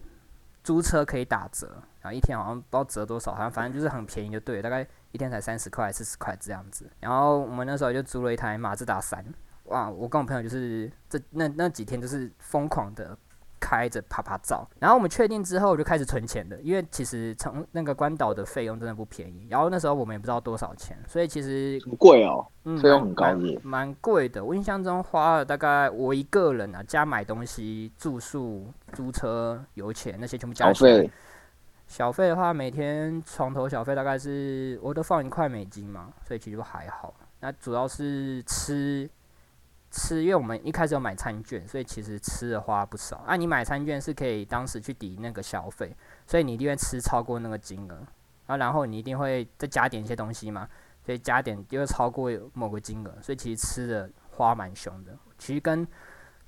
[0.62, 6.88] 租车可以打折，然后一天好像不知道折多少，好像反正就是很便宜就对，大概一天才三十块、四十块这样子。
[7.00, 9.24] 然后我们那时候就租了一台马自达三，
[9.64, 9.90] 哇！
[9.90, 13.18] 我跟我朋友就是这那那几天就是疯狂的。
[13.64, 22.46] 开着啪啪照，然后我们确定之后就开始存钱的，因为其实从那个关岛的费用真的不便宜，然后那时候我们也不知道多少钱，所以其实不贵哦，
[22.82, 24.44] 费用很高是蛮贵的。
[24.44, 31.10] 我印象中花了大概我一个人啊，加买东西、住宿、租车、油钱那些全部加起来，
[31.86, 37.14] 小费的话每天床头小费大概是我都放一块美金嘛，所以其实还好。
[37.40, 39.08] 那主要是吃。
[39.94, 43.18] 吃，因为我们一开始有买餐券，所以其实吃的花不少。
[43.18, 48.04] 啊，你买餐券是可以当时去抵那个消费，所以你一定会吃超过那个金额。
[48.46, 50.68] 啊，然后你一定会再加点一些东西嘛，
[51.06, 55.16] 所以加点就会超过某个金额，所以其实吃的花蛮凶的。
[55.38, 55.86] 其实跟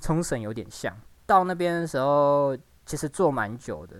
[0.00, 0.94] 冲绳有点像。
[1.24, 3.96] 到那边的时候，其实坐蛮久的，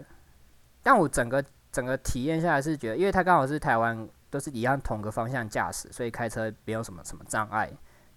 [0.83, 7.73] 但我整个整个体验下来是觉得，因为它刚好是台湾都是一样同个方向驾驶，所以开车没有什么什么障碍，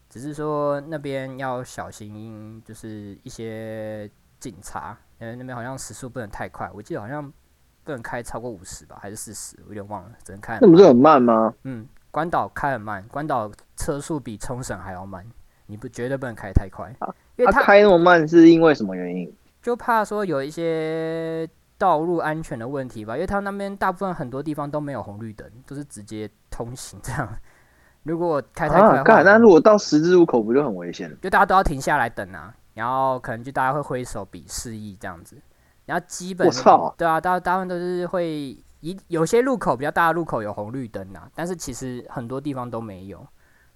[0.09, 7.31] 只是说那边要小心，就是一些警察，因为那边好像时速不能太快，我记得好像
[7.83, 10.57] 不能开超过五十吧，还是四十，我有点忘了，只能开。
[10.59, 11.53] 那不是很慢吗？
[11.63, 15.23] 嗯，关岛开很慢，关岛车速比冲绳还要慢，
[15.67, 16.89] 你不绝对不能开太快，
[17.35, 19.31] 因为它他开那么慢是因为什么原因？
[19.61, 27.29] 就怕说有一些道路安全的问题吧，因为他那边大部分很多地方都没有红绿灯，都是直接通行这样。
[28.03, 31.15] 如果开太快啊，的话，干，那如果到十字路口不就很危险？
[31.21, 35.37] 就大家都要停下来等啊，然后可能就大家会挥手比示意这样子，
[35.85, 36.93] 然后基本我操。
[36.97, 43.27] 对啊，大大部分都是会一有些路口比较大的路口有红绿灯啊，但是其实很多地方都没有，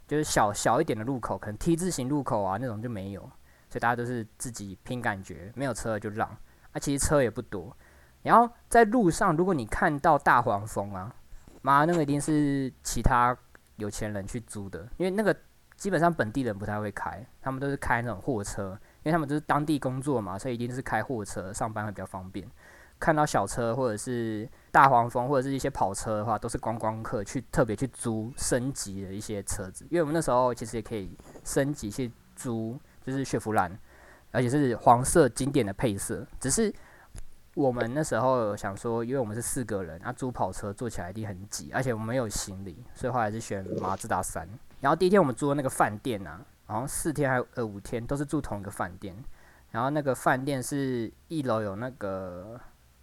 [0.07, 3.21] 就是小小一点的路口，可能 T 字形路口啊那种就没有，
[3.69, 6.27] 所以大家都是自己凭感觉，没有车就让，
[6.71, 7.75] 啊其实车也不多，
[8.21, 11.13] 然后在路上如果你看到大黄蜂啊，
[11.61, 13.37] 妈那个一定是其他
[13.77, 15.35] 有钱人去租的，因为那个
[15.75, 22.47] 基本上本地人不太会开，他们都是开那种货车，因为他们都是当地工作嘛，所以一定是开货车上班会比较方便。
[22.99, 33.77] 看到小车或者是大黄蜂或者是一些跑车的话，都是观光客去特别去租升级的一些车子，因为我们那时候其实也可以升级去租，就是雪佛兰，
[34.31, 36.73] 而且是黄色经典的配色，只是。
[37.55, 44.47] 我们那时候想说，因为我们是四个人，啊，租跑车坐起来一定很挤，而且我们没有行李，所以后来是选马自达三。
[44.81, 49.15] 然后第一天我们住的那个饭店啊，好像四天还有呃五天都是住同一个饭店。
[49.69, 52.59] 然后那个饭店是一楼有那个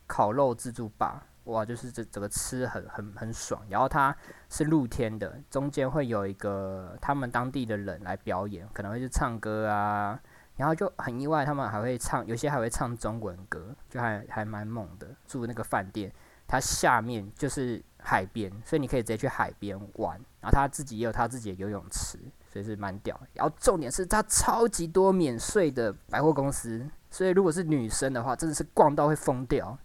[0.07, 3.63] 烤肉自助吧，哇，就是这整个吃很很很爽。
[3.69, 4.17] 然后它
[4.49, 10.21] 是露天的，中间会有一个他们当地的人来表演，可能会去唱歌啊。
[10.61, 15.09] 然后就很意外，他们还会唱，有些还会唱中文歌，就还还蛮猛的。
[15.27, 16.13] 住那个饭店，
[16.47, 20.21] 它下面就是海边，所以你可以直接去海边玩。
[20.43, 22.19] 然后他自己也有他自己的游泳池，
[22.53, 23.19] 所以是蛮屌。
[23.33, 29.79] 然后重点是他超级多免税的百货公司，所以如果是女生的话，真的是逛到会疯掉。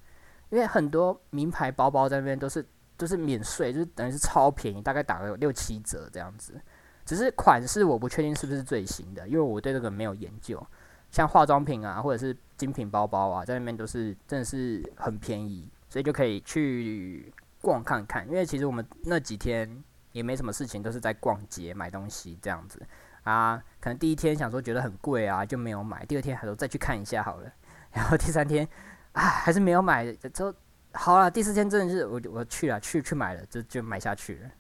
[0.50, 2.66] 因为很多名牌包包在那边都是
[2.98, 6.62] 都是免税，就是等于是超便宜，大概打个六七折这样子。
[7.06, 10.65] 只是款式我不确定是不是最新的，因为我对这个没有研究。
[11.12, 18.28] 像化妆品啊，或者是精品包包啊，在那边都是真的是很便宜，所以就可以去逛看看。
[18.28, 22.82] 因为其实我们那几天也没什么事情，都是在逛街买东西这样子
[23.24, 23.63] 啊。
[23.80, 26.06] 可能第一天想说觉得很贵啊，就没有买。
[26.06, 27.54] 第二天还说再去看一下好了，
[27.94, 28.68] 然后第三天
[29.13, 30.54] 啊还是没有买，之后
[30.91, 34.52] 好了，第四天真的是我我去了去去买了，就就买下去了，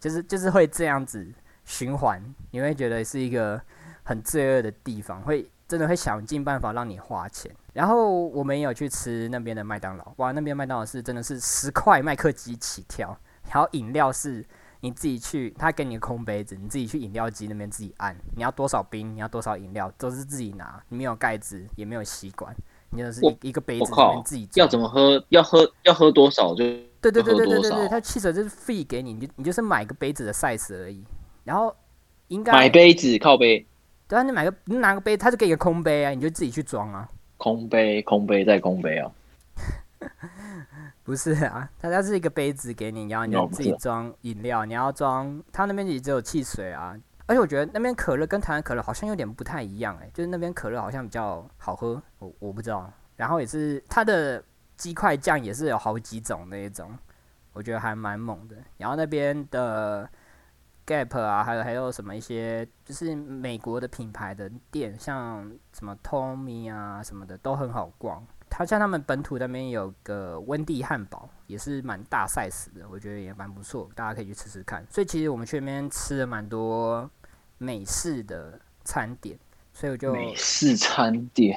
[0.00, 1.32] 就是就是会这样子。
[1.70, 3.60] 循环，你会觉得是一个
[4.02, 7.48] 很罪恶的地方，会真的会想尽办法让你花钱。
[7.72, 13.16] 然后我们也有去吃那边的麦当劳，哇，那边麦当劳是真的是十块麦克鸡起跳，
[13.52, 14.44] 然后饮料是
[14.80, 22.52] 你自己去，他给你个空杯子，你自己去饮料机那边自己按，你要多少冰，你要多少饮料都是自己拿，你没有盖子，也没有吸管，
[22.90, 26.64] 你就是一一个杯子里面自己要怎么喝，要喝要喝多少就
[27.00, 31.04] 对对对对对对对，他汽水就是 free 给你，你就你就是买个杯子的 size 而已。
[31.50, 31.74] 然后
[32.28, 33.66] 应该买杯子靠杯，
[34.06, 37.08] 对啊，你买个你拿个杯，他就给一个空杯啊，你就自己去装啊。
[37.38, 39.10] 空杯，空杯再空杯啊？
[41.02, 46.96] 不是啊，他他是一个杯子给你，然后你要自己装饮料，你要装，他那边也只有汽水啊。
[47.26, 52.88] 而且我觉得那边可乐跟台湾可乐好像有点不太一样哎，就是那边可乐好像比较好喝，我我不知道。
[53.16, 54.40] 然后也是它的
[54.76, 56.96] 鸡块酱也是有好几种那一种，
[57.52, 58.54] 我觉得还蛮猛的。
[58.76, 60.08] 然后那边的。
[60.90, 68.26] Gap 啊，还有还有什么一些，就是美国的品牌的店，像什么 Tommy 啊什么的，都很好逛。
[68.48, 74.84] 它像他们本土那边有个温蒂汉堡，也是蛮大 size 的，我觉得也蛮不错，大家可以去吃吃看。
[74.90, 77.08] 所以其实我们去那边吃了蛮多
[77.58, 79.38] 美式的餐点，
[79.72, 81.56] 所以我就美式餐点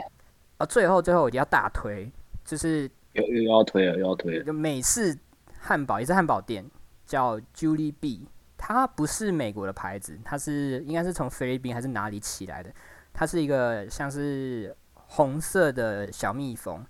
[0.59, 2.11] 啊，最后最后我就要大推，
[2.45, 5.17] 就是又又要推了，又要推了，就美式
[5.57, 6.63] 汉堡，也是汉堡店，
[7.07, 8.27] 叫 Julie B。
[8.65, 12.73] 它不是美国的牌子，它是应该是从菲律宾还是哪里起来的？
[13.11, 16.81] 它是一个像是红色的小蜜蜂，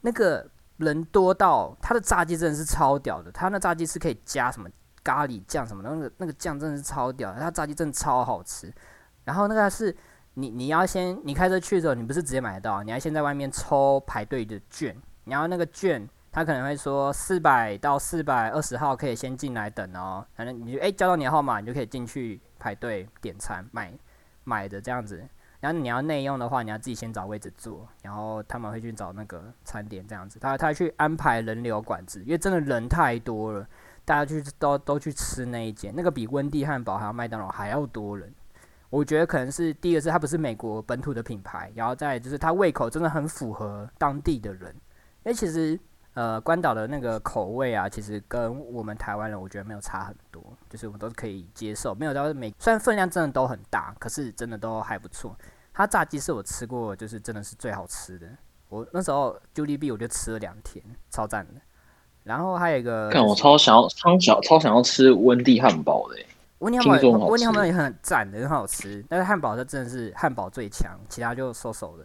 [0.00, 0.44] 那个
[0.78, 4.68] 人多到它的炸鸡真的是超屌的，它那炸鸡是可以加什么
[5.04, 8.74] 咖喱酱什么的，那个那个酱真的是超屌，它炸鸡真的超好吃。
[9.22, 9.96] 然后那个是
[10.34, 16.08] 你你要先你开车去的时候，你不是直接买得到，你要先在外面抽排队的券，然后那个券。
[16.32, 23.92] 他可能会说四百到四百二十号可以先进来等哦，反正你就诶交到你的号码，你就可以进去排队点餐买
[24.44, 25.22] 买的这样子。
[25.60, 33.64] 然后你要内用的话，你要自己先找位置坐，然后他们会去找那个餐点这样子，他他去安排人流管制，因为真的人太多了，
[34.04, 38.34] 大家去都都去吃那一间，那个比温蒂汉堡还有麦当劳还要多人。
[38.90, 44.74] 我觉得可能是第一个是它不是美国本土的品牌，然后再就是它胃口真的很符合当地的人，
[45.22, 45.78] 因为其实
[46.14, 55.36] 呃关岛的那个口味啊，其实跟我们台湾人我觉得没有差很多，就是我们都是可以接受，没有到每虽然分量真的都很大，可是真的都还不错。
[55.72, 58.26] 它炸鸡是我吃过就是真的是最好吃的，
[58.68, 61.60] 我那时候 j u l b 我就吃了两天，超赞的。
[62.24, 66.16] 然后还有一个，看我超想要超想超想要吃温蒂汉堡的。
[66.58, 69.04] 温蒂汉堡，温蒂汉堡也很赞的，很好吃。
[69.08, 72.04] 但是汉堡它真的是汉堡最强，其他就收手的。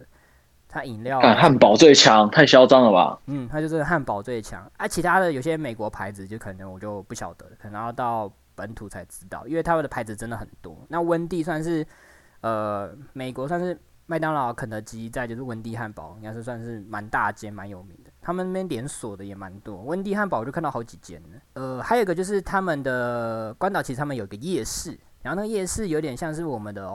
[0.70, 3.20] 它饮料，汉堡最强，太嚣张了吧？
[3.28, 4.70] 嗯，它就是汉堡最强。
[4.78, 10.78] 啊，其他的有些美国牌子就可能我就不晓得，可能要到本土才知道，因为他们的牌子真的很多。
[10.90, 11.86] 那温蒂算是
[12.42, 18.12] 呃美国算是麦当劳、肯德基，在就是温蒂汉堡，应该是算是蛮大间、蛮有名的。
[18.22, 21.38] 他们那边连锁的也蛮多，温蒂汉堡我就看到好几间呢。
[21.54, 26.86] 呃，还有一个就是他们的关岛，其实他们有个夜市，然后那个夜市有点像是我们的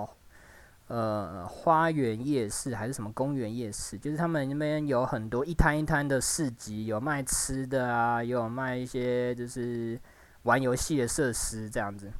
[0.89, 9.99] 呃花园夜市还是什么公园夜市，就是他们那边有很多一摊一摊的市集，有卖吃的啊，也有卖一些就是
[10.43, 12.11] 玩游戏的设施这样子。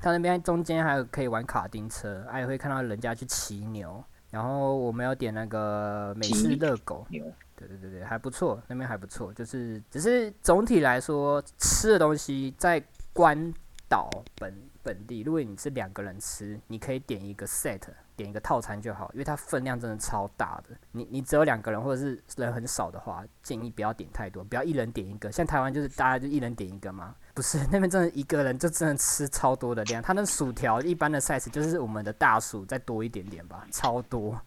[0.00, 4.02] 他那边中间还有可以玩卡丁车，还会看到人家去骑牛。
[4.30, 7.06] 然后我们要点那个美式热狗。
[7.10, 12.80] 对对对对，还不错，那边还不错，就是只是总体来说，吃的东西在
[13.12, 13.52] 关
[13.88, 14.54] 岛本
[14.88, 17.82] 本地，如果你是两个人吃，你可以点一个 set，
[18.16, 20.74] 点一个套餐就好，因为它分量真的超大的。
[20.92, 25.30] 你你只有两个人或者是人很少的话，建议不要点太多，不要一人点一个。
[25.30, 34.40] 像台湾就是大家就一人点一个嘛，不是 那边真的一个人就真的吃超多的量，他那薯条一般的 size 就是我们的大薯再多一点点吧，超多。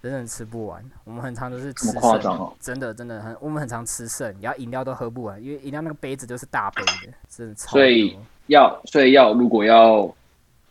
[0.00, 8.16] 真的吃不完，我们很常都是吃剩，真的真的很，我们很常吃剩，然后饮料都喝不完，因为饮料那个杯子就是大杯的，真的超所以
[8.48, 10.14] 要，所以要，如果要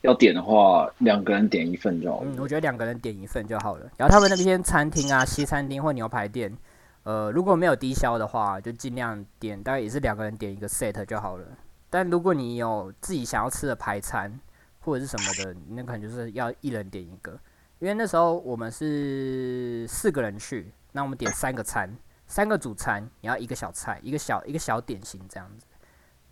[0.01, 2.21] 要点的话，两个人点一份就好。
[2.23, 3.89] 嗯，我觉得两个人点一份就好了。
[3.97, 6.55] 然后他们那边餐厅啊，西餐厅或牛排店，
[7.03, 11.45] 呃，如果没有低消的话，就尽量点，大概也是两个人点一个 set 就好了。
[11.89, 14.37] 但如果你有自己想要吃的排餐
[14.79, 17.39] 或者是什么的，那可能就是要一人点一个。
[17.79, 25.66] 因为那时候我们是四个人去，那我们点三个餐，三个主餐，然后一个小菜，一个小一个小点心这样子，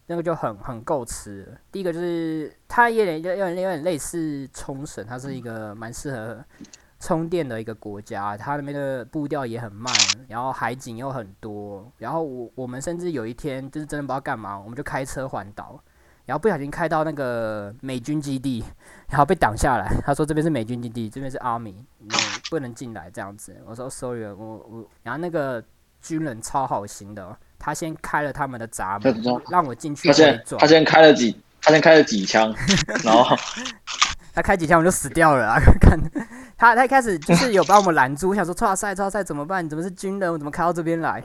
[0.08, 1.58] 那个就很很够吃。
[1.72, 6.44] 第一个就是它有点有点有点类似冲绳，它是一个蛮适合
[7.00, 9.94] 充电的一个国家，它那边的步调也很慢，
[10.28, 15.80] 然后海景又很多，然后我我们甚至有一天就是真的不知道干嘛，我们就开车环岛。
[16.26, 18.64] 然后不小心开到那个美军基地，
[19.10, 19.88] 然后被挡下来。
[20.04, 22.10] 他说这边是美军基地，这边是 Army，你
[22.50, 23.56] 不能进来这样子。
[23.64, 24.90] 我说 Sorry，我我。
[25.04, 25.64] 然后那个
[26.02, 30.08] 军人超好心的，他先开了他们的闸门，让我进去。
[30.08, 32.54] 他先他先开了几他先开了几枪，
[33.04, 33.36] 然 后
[34.34, 35.60] 他开几枪我就死掉了啊！
[35.80, 36.00] 看
[36.58, 39.64] 他他一开始就是有把我们拦住，我想说超赛超赛怎么办？
[39.64, 40.32] 你怎么是军人？
[40.32, 41.24] 我怎么开到这边来？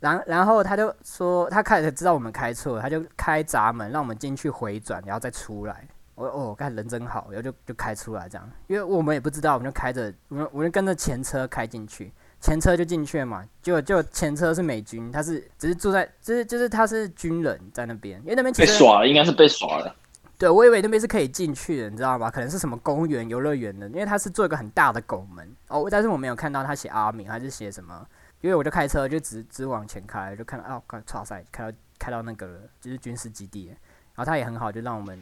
[0.00, 5.86] 然然后他就说，他开始知道我们开错，他就开闸门让我们进去回转，然后再出来。
[6.14, 12.10] 我哦，看人真好，然后就就开出来这样，因为我们也不知道，我们就开着，我们我们跟着前车开进去，
[12.40, 13.44] 前车就进去了嘛。
[13.62, 19.94] 就就前车是美军，他是只是住在，就是就是他是军人在那边，因为那边被耍了，应该是被耍了。
[20.38, 22.30] 对，我以为那边是可以进去的，你知道吗？
[22.30, 28.06] 可能是什么公园、游乐园的，因为他是做一个很大的拱门哦，但是我没有看到他写阿明还是写什么。
[28.42, 33.68] 因为我就开车，就直直往前开，就看到啊，看超赛，开到开到那个就是军事基地，
[34.14, 35.18] 然后他也很好，就让我们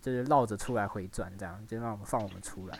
[0.00, 2.78] 就是绕着出来回转，这样就让我们放我们出来，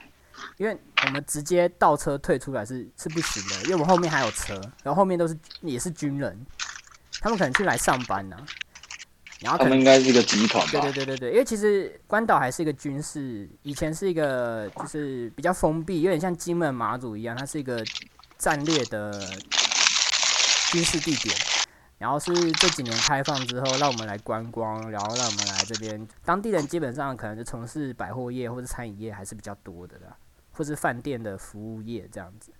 [0.57, 6.47] 因为我们直接倒车退出来是是不行的，因为我们后面还有车，然后后面都是也是军人，
[7.21, 8.37] 他们可能去来上班呢，
[9.41, 17.85] 然后他们应该是一个集团，对对对对对，因为其实关岛还是一个军事，以前是一个就是比较封闭，有点像金门马祖一样，它是一个
[18.39, 19.21] 战略的。
[20.73, 21.35] 军事地点，
[21.97, 26.07] 然后是这几年开放之后，让我们来观光，然后让我们来这边。
[26.25, 30.17] 当地人基本上可能就从事百货业或者餐饮业还是比较多的啦，
[30.57, 32.51] 或是饭店的服务业这样子。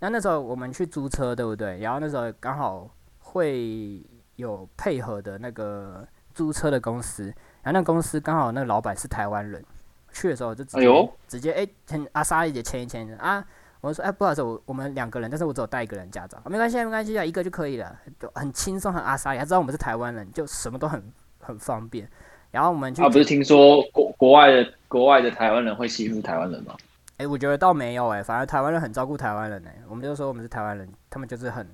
[0.00, 1.78] 那那时候我们去租车，对不对？
[1.78, 4.02] 然后那时候刚好会
[4.36, 7.24] 有配合的那个租车的公司，
[7.62, 9.64] 然后那公司刚好那个老板是台湾人，
[10.12, 13.46] 去的时候就直接直接哎签阿莎一姐签一签啊。
[13.80, 22.08] 我说：“哎，不好意思，我我们两个人，但是我只有带一个人驾照，没关系，没关系啊，一个就可以了，就很轻松，很阿莎，他知道我们是台湾人，就什么都很很方便。
[22.50, 23.04] 然后我们就……
[23.04, 26.74] 啊，不是听说国国外的国外的台湾人会欺负台湾人吗？
[27.18, 31.68] 哎、我觉得倒没有哎、反而台湾人很照顾台湾人哎、我们就说我们是台湾人，他们就是很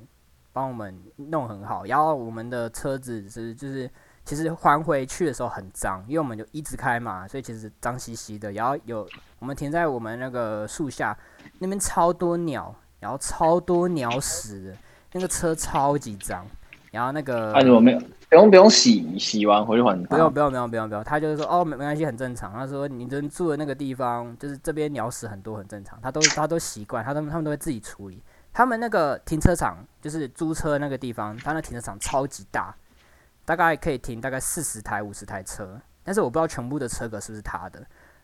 [0.53, 3.91] 帮我们弄很好，然后我们的车子是就是
[4.25, 8.53] 其实还回去的时候很脏，因为我们就一直开嘛，所以其实脏兮兮的。
[8.53, 11.17] 然后有我们停在我们那个树下，
[11.59, 14.77] 那边超多鸟，然后超多鸟屎，
[15.13, 16.45] 那个车超级脏。
[16.91, 20.17] 然后那个啊，你们没有不用不用洗，洗完回去还他。
[20.17, 22.53] 不用不用不用不用不用，他就是说哦没没关系很正常。
[22.53, 28.23] 他说你人住的那个地方，就是这边鸟屎很多很正常，他都他都习惯，他都他们都会自己处理。
[28.53, 32.75] 他们那个停车场就是租车那个地方，他那停车场超级大，
[33.45, 37.81] 大概可以停大概四十台五十台车，但是我不知道全部的车格是不是他的。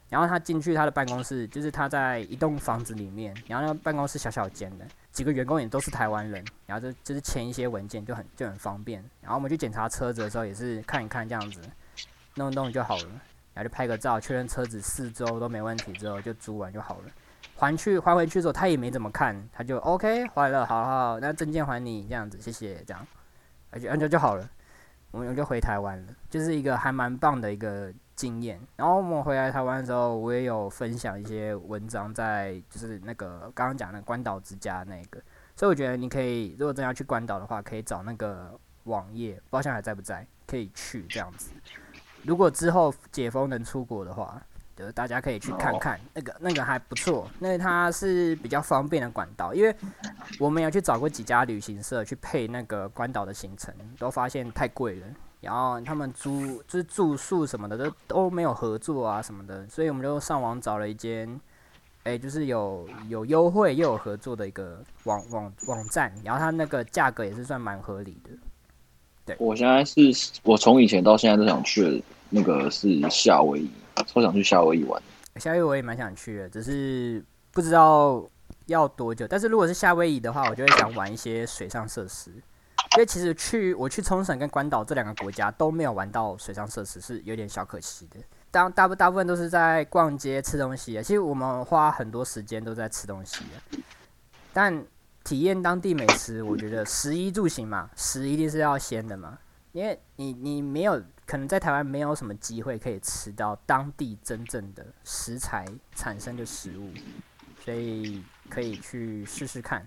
[0.09, 4.85] 然后他进去他的办公室，就是他在一栋房子里面，然后那个办公室小小间的，
[5.17, 9.03] 几个员工也都是台湾人，然后就就是签一些文件就很就很方便。
[9.23, 11.59] 然后我们去检查车子的时候也是看一看这样子，
[12.35, 13.09] 弄弄就好了，
[13.55, 17.05] 然后就拍个照，确认车子四周都没问题之后就租完就好了。
[17.57, 23.07] 还去还回去的时候他也没怎么看，他就 OK 还了，好好好，那证件还你这样子，谢谢这样，
[23.71, 24.47] 而且按照就好了，
[25.13, 28.61] 我们就回台湾了，就是一个还蛮棒的一个经验。
[28.75, 35.21] 然后我们回来台湾的时候，我也有分享一些文章在就是那个刚刚讲的关岛之家那个，
[35.55, 41.51] 所以我觉得你可以如果真要去关岛的话，可以找那个网页，不知道现在还在不在，可以去这样子。
[42.25, 44.43] 如果之后解封能出国的话，
[44.75, 49.75] 就是大家可以去看看，那个那个还不错，那个它是比较方便的管道，因为
[50.39, 55.07] 我们有去找过几家旅行社去配那个关岛的行程，都发现太贵了，
[55.41, 61.41] 然后他们租就是住宿什么的都都没有合作啊什么的，所以我们就上网找了一间，
[62.05, 68.31] 哎、就是有有优惠又有合作的一个网网网站，然后它那个价格也是算蛮合理的。
[69.25, 70.01] 对我现在是
[70.45, 73.71] 我从以前到现在都想去的那个是夏威夷，
[74.07, 75.03] 超想去夏威夷玩。
[75.37, 78.25] 夏威夷我也蛮想去的，只是不知道
[78.67, 79.27] 要多久。
[79.27, 82.31] 但是如果是夏威夷的话，我就会想玩一些水上设施，
[82.95, 88.19] 因为其实去我去冲绳跟关岛这两个国家都没有玩到水上设施，是有点小可惜的。
[88.51, 93.45] 当大部大部分都是在逛街吃东西啊，其实我们花很多时间都在吃东西，
[94.55, 94.83] 但
[95.25, 99.37] 体验当地美食，我觉得食衣住行嘛，食一定是要先的嘛，
[99.73, 106.91] 因为你你没有可能在台湾没有什么机会可以吃到当地真正的食材产生的食物，
[107.63, 109.87] 所以可以去试试看。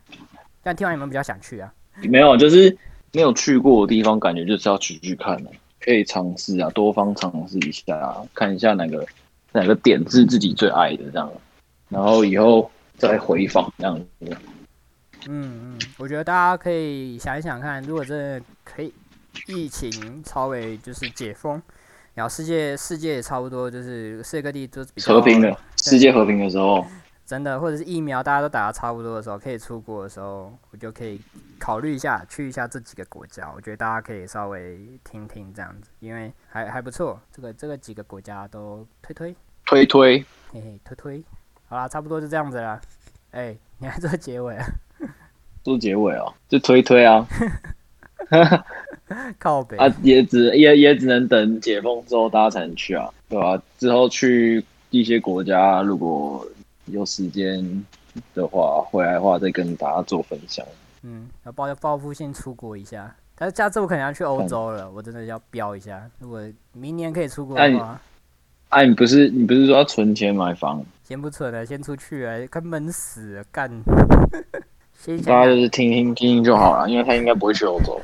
[0.61, 1.73] 但听完你们比较想去啊？
[2.03, 2.75] 没有，就是
[3.11, 9.05] 没有去过的地方，感觉就是要去去看的，可以尝试啊，多方尝试一下，看一下哪个
[9.51, 11.31] 哪个点是自己最爱的这样，
[11.89, 14.37] 然后以后再回访这样子。
[15.27, 18.93] 嗯嗯，我觉得大家可以想一想看，如果真的可以
[19.47, 21.61] 疫情稍微就是解封，
[22.13, 26.85] 然后世界世界也差不多就是世界各地都是比较和平的世界和平的时候，
[27.29, 31.21] 真的，或者是疫苗大家都打的差不多的时候，可以出国的时候，我就可以
[31.59, 33.51] 考虑一下去一下这几个国家。
[33.55, 37.21] 我觉得大家可以稍微听听这样子，因为还还不错。
[37.31, 41.23] 这个这个几个国家都推推，推推嘿嘿推推。
[41.67, 42.81] 好啦，差不多就这样子啦。
[43.29, 44.65] 哎、你还做结尾啊？
[45.63, 47.27] 做结尾哦，就推推啊
[49.37, 49.77] 靠北。
[49.77, 56.43] 啊，也只也也只能等解封之后大家才能去啊，对吧、之后去一些国家，如果
[56.91, 57.85] 有时间
[58.33, 60.65] 的话，回来的话再跟大家做分享。
[61.03, 63.15] 嗯，要报报复性出国一下。
[63.35, 66.09] 但是下次我可能要去欧洲了，我真的要飙一下。
[66.19, 66.41] 如果
[66.73, 68.01] 明年可以出国那你的话，
[68.67, 70.83] 啊，你不是你不是说要存钱买房？
[71.03, 73.71] 先不存了，先出去啊，快闷死了，干。
[75.25, 77.97] 大家就是听听听听就好了，因为他应该不会去欧洲，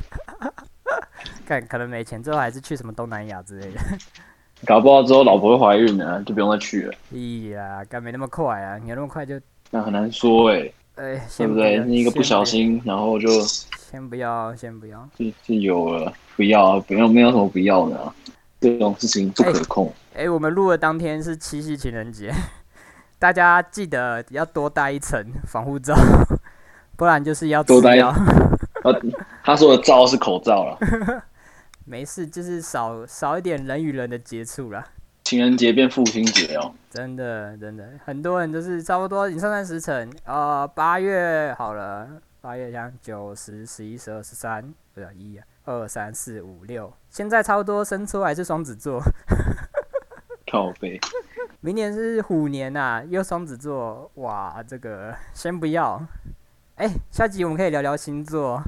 [1.44, 3.80] 看可能没钱，最后还是去什么东南亚之类的。
[4.64, 6.94] 搞不好之后老婆会怀孕了，就不用再去了。
[7.12, 8.78] 咦呀，干没那么快啊！
[8.82, 9.38] 你要那么快就，
[9.70, 11.76] 那很难说哎、哎、对不对？
[11.76, 13.28] 要你一个不小，心，然后就
[13.90, 15.06] 先不要，先不要。
[15.16, 18.12] 就就有了，不要，不要，没有什么不要的、啊，
[18.60, 19.92] 这种事情不可控。
[20.14, 22.32] 哎、我们录的当天是七夕情人节，
[23.20, 25.94] 大家记得要多带一层防护罩，
[26.96, 28.14] 不然就是要多带吃药。
[28.82, 29.02] 呃，
[29.44, 30.78] 他说的罩是口罩了，
[31.88, 34.84] 没事，就是少少一点人与人的接触啦。
[35.22, 36.74] 情人节变父亲节哦。
[36.90, 42.08] 真的，真的，很多人都是差不多，你算算时辰，呃，八月好了，
[42.40, 49.00] 八月像九、十、十一、十二、十三，不是一啊，二、三、四、五、六，现在差不多生出来是双子座，
[50.50, 50.98] 靠背，
[51.60, 56.04] 明年是虎年呐、又双子座，哇，这个先不要。
[56.74, 58.60] 哎、下集我们可以聊聊星座。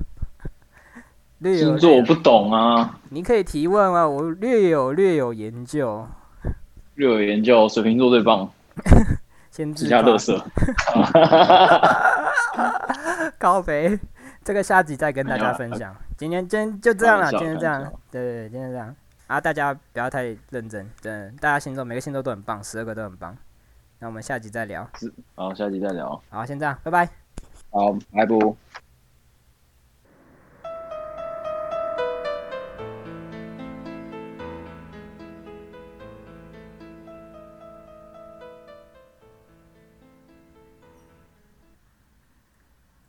[1.39, 6.07] 略有星座我不懂啊，你可以提问啊，我略有略有研究。
[6.95, 8.51] 略有研究，水瓶座最棒。
[9.53, 10.37] 先自发下垃圾。
[13.39, 13.99] 高肥，
[14.45, 15.95] 这个下集再跟大家分享。
[16.17, 18.95] 今天今天就这样了，今天这样对对对，今天这样
[19.29, 23.37] 啊，大家不要太认真，真的，大家星座每个星座都很棒，十二个都很棒。
[24.01, 24.89] 那我们下集再聊，
[25.37, 26.21] 好，下集再聊。
[26.31, 27.09] 好，先这样，拜拜。
[27.71, 28.68] 好，拜拜。